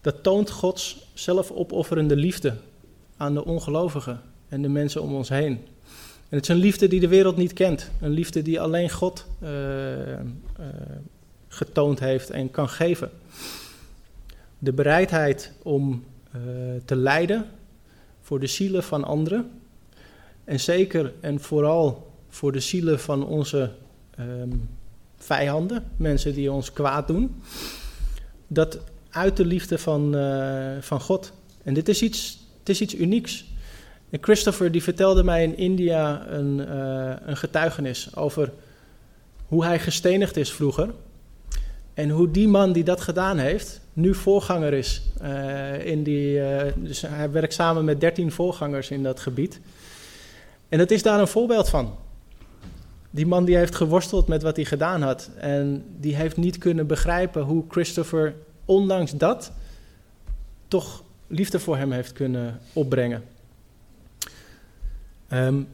[0.00, 2.54] dat toont Gods zelfopofferende liefde
[3.16, 5.52] aan de ongelovigen en de mensen om ons heen.
[6.28, 7.90] En het is een liefde die de wereld niet kent.
[8.00, 10.18] Een liefde die alleen God uh, uh,
[11.48, 13.10] getoond heeft en kan geven.
[14.58, 16.04] De bereidheid om
[16.84, 17.46] te lijden
[18.20, 19.50] voor de zielen van anderen.
[20.46, 23.70] En zeker en vooral voor de zielen van onze
[24.20, 24.68] um,
[25.16, 27.42] vijanden, mensen die ons kwaad doen.
[28.46, 28.78] Dat
[29.10, 31.32] uit de liefde van, uh, van God.
[31.62, 33.44] En dit is iets, het is iets unieks.
[34.10, 38.52] En Christopher die vertelde mij in India een, uh, een getuigenis over
[39.46, 40.90] hoe hij gestenigd is vroeger.
[41.94, 45.02] En hoe die man die dat gedaan heeft, nu voorganger is.
[45.22, 46.40] Uh, in die,
[46.76, 49.60] dus hij werkt samen met dertien voorgangers in dat gebied.
[50.68, 51.94] En dat is daar een voorbeeld van.
[53.10, 55.30] Die man die heeft geworsteld met wat hij gedaan had.
[55.36, 59.52] En die heeft niet kunnen begrijpen hoe Christopher, ondanks dat,
[60.68, 63.24] toch liefde voor hem heeft kunnen opbrengen.
[65.32, 65.68] Um,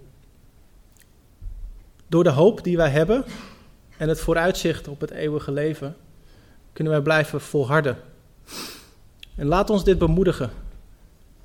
[2.06, 3.24] door de hoop die wij hebben
[3.96, 5.96] en het vooruitzicht op het eeuwige leven,
[6.72, 7.96] kunnen wij blijven volharden.
[9.34, 10.50] En laat ons dit bemoedigen.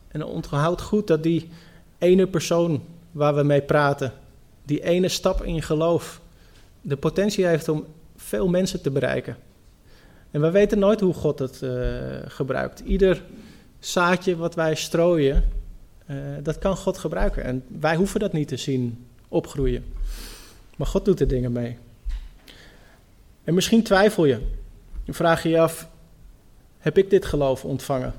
[0.07, 1.49] En onthoud goed dat die
[1.97, 2.83] ene persoon
[3.17, 4.13] waar we mee praten,
[4.63, 6.21] die ene stap in geloof
[6.81, 9.37] de potentie heeft om veel mensen te bereiken.
[10.31, 11.71] En we weten nooit hoe God het uh,
[12.27, 12.79] gebruikt.
[12.79, 13.23] Ieder
[13.79, 15.43] zaadje wat wij strooien,
[16.07, 17.43] uh, dat kan God gebruiken.
[17.43, 19.85] En wij hoeven dat niet te zien opgroeien.
[20.75, 21.77] Maar God doet er dingen mee.
[23.43, 24.39] En misschien twijfel je.
[25.05, 25.89] Dan vraag je je af:
[26.77, 28.13] heb ik dit geloof ontvangen?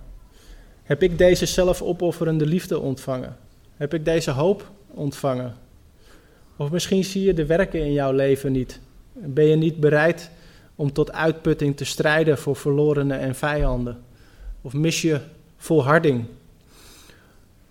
[0.83, 3.37] Heb ik deze zelfopofferende liefde ontvangen?
[3.77, 5.55] Heb ik deze hoop ontvangen?
[6.57, 8.81] Of misschien zie je de werken in jouw leven niet.
[9.13, 10.31] Ben je niet bereid
[10.75, 13.99] om tot uitputting te strijden voor verlorenen en vijanden?
[14.63, 15.21] Of mis je
[15.57, 16.25] volharding?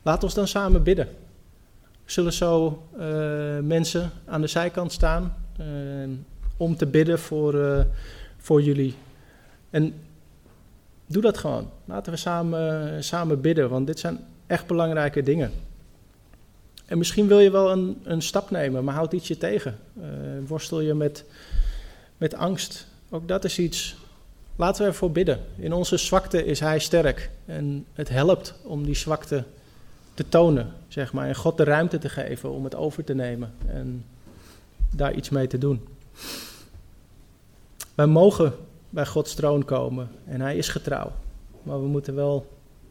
[0.02, 1.08] Laat ons dan samen bidden.
[2.06, 5.66] Zullen zo uh, mensen aan de zijkant staan uh,
[6.58, 7.80] om te bidden voor, uh,
[8.38, 8.96] voor jullie.
[9.70, 9.94] En
[11.06, 11.70] doe dat gewoon.
[11.86, 15.52] Laten we samen, samen bidden, want dit zijn echt belangrijke dingen.
[16.88, 19.80] En misschien wil je wel een, een stap nemen, maar houd iets je tegen.
[20.48, 21.26] worstel je met,
[22.18, 22.88] met angst.
[23.10, 23.96] Ook dat is iets.
[24.56, 25.40] Laten we ervoor bidden.
[25.56, 27.30] In onze zwakte is Hij sterk.
[27.46, 29.44] En het helpt om die zwakte
[30.14, 31.28] te tonen, zeg maar.
[31.28, 34.06] En God de ruimte te geven om het over te nemen en
[34.96, 35.88] daar iets mee te doen.
[37.96, 38.54] Wij mogen
[38.90, 41.12] bij Gods troon komen en Hij is getrouw.
[41.64, 42.48] Maar we moeten wel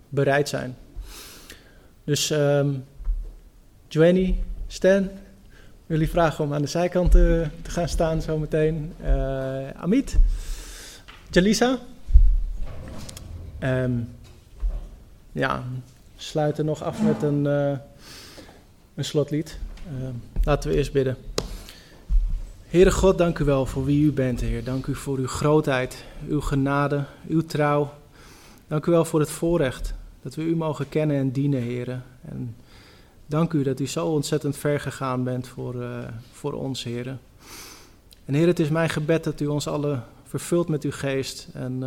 [0.09, 0.77] bereid zijn.
[2.05, 2.85] Dus um,
[3.89, 5.09] Joanny, Stan,
[5.87, 8.93] jullie vragen om aan de zijkant te, te gaan staan zometeen.
[9.05, 10.17] Uh, Amit,
[11.31, 11.79] Jalisa.
[13.61, 14.09] Um,
[15.33, 15.65] ja,
[16.17, 17.79] sluiten nog af met een, uh,
[18.95, 19.59] een slotlied.
[19.99, 20.09] Uh,
[20.43, 21.17] laten we eerst bidden.
[22.69, 24.65] Heere God, dank u wel voor wie u bent, Heer.
[24.65, 27.93] Dank u voor uw grootheid, uw genade, uw trouw.
[28.67, 32.03] Dank u wel voor het voorrecht dat we u mogen kennen en dienen, Heer.
[32.29, 32.55] En
[33.27, 35.99] dank u dat u zo ontzettend ver gegaan bent voor, uh,
[36.33, 37.19] voor ons, Heer.
[38.25, 41.83] En Heer, het is mijn gebed dat u ons alle vervult met uw geest en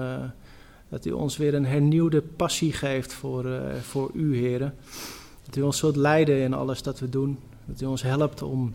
[0.89, 4.75] dat u ons weer een hernieuwde passie geeft voor, uh, voor u, heren.
[5.45, 7.39] Dat u ons zult leiden in alles dat we doen.
[7.65, 8.73] Dat u ons helpt om,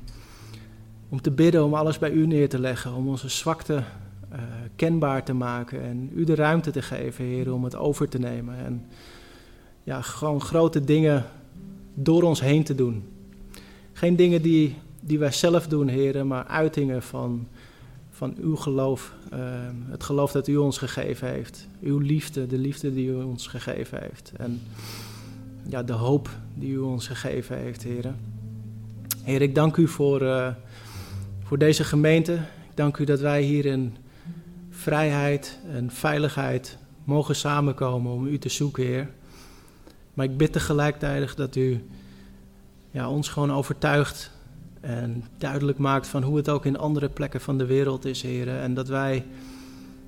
[1.09, 2.95] om te bidden, om alles bij u neer te leggen.
[2.95, 3.83] Om onze zwakte
[4.77, 5.83] kenbaar te maken.
[5.83, 8.57] En u de ruimte te geven, heren, om het over te nemen.
[8.57, 8.87] En
[9.83, 11.25] ja, gewoon grote dingen
[11.95, 13.05] door ons heen te doen.
[13.93, 17.47] Geen dingen die, die wij zelf doen, heren, maar uitingen van
[18.15, 19.39] van uw geloof, uh,
[19.89, 21.69] het geloof dat u ons gegeven heeft.
[21.81, 24.33] Uw liefde, de liefde die u ons gegeven heeft.
[24.37, 24.61] En
[25.69, 28.17] ja, de hoop die u ons gegeven heeft, heren.
[29.23, 30.49] Heer, ik dank u voor, uh,
[31.43, 32.33] voor deze gemeente.
[32.71, 33.97] Ik dank u dat wij hier in
[34.71, 39.11] vrijheid en veiligheid mogen samenkomen om u te zoeken, Heer.
[40.15, 41.85] Maar ik bid tegelijkertijd dat u
[42.91, 44.31] ja, ons gewoon overtuigt
[44.81, 48.61] en duidelijk maakt van hoe het ook in andere plekken van de wereld is, heren.
[48.61, 49.25] En dat wij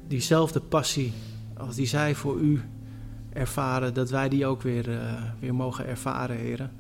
[0.09, 1.13] diezelfde passie
[1.57, 2.63] als die zij voor u
[3.33, 6.71] ervaren, dat wij die ook weer, uh, weer mogen ervaren, heren.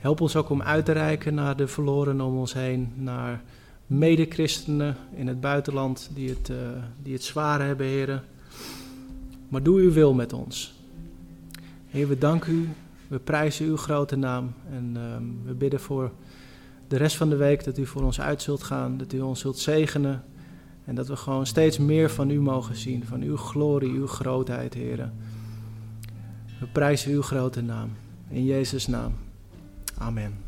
[0.00, 3.42] Help ons ook om uit te reiken naar de verloren om ons heen, naar
[3.86, 6.56] medechristenen in het buitenland die het, uh,
[7.02, 8.22] die het zwaar hebben, heren.
[9.48, 10.75] Maar doe uw wil met ons.
[11.96, 12.68] Heer, we danken u,
[13.08, 15.02] we prijzen uw grote naam en uh,
[15.44, 16.12] we bidden voor
[16.88, 19.40] de rest van de week dat u voor ons uit zult gaan, dat u ons
[19.40, 20.24] zult zegenen.
[20.84, 24.74] En dat we gewoon steeds meer van u mogen zien, van uw glorie, uw grootheid,
[24.74, 25.14] heren.
[26.60, 27.90] We prijzen uw grote naam.
[28.28, 29.12] In Jezus' naam.
[29.98, 30.45] Amen.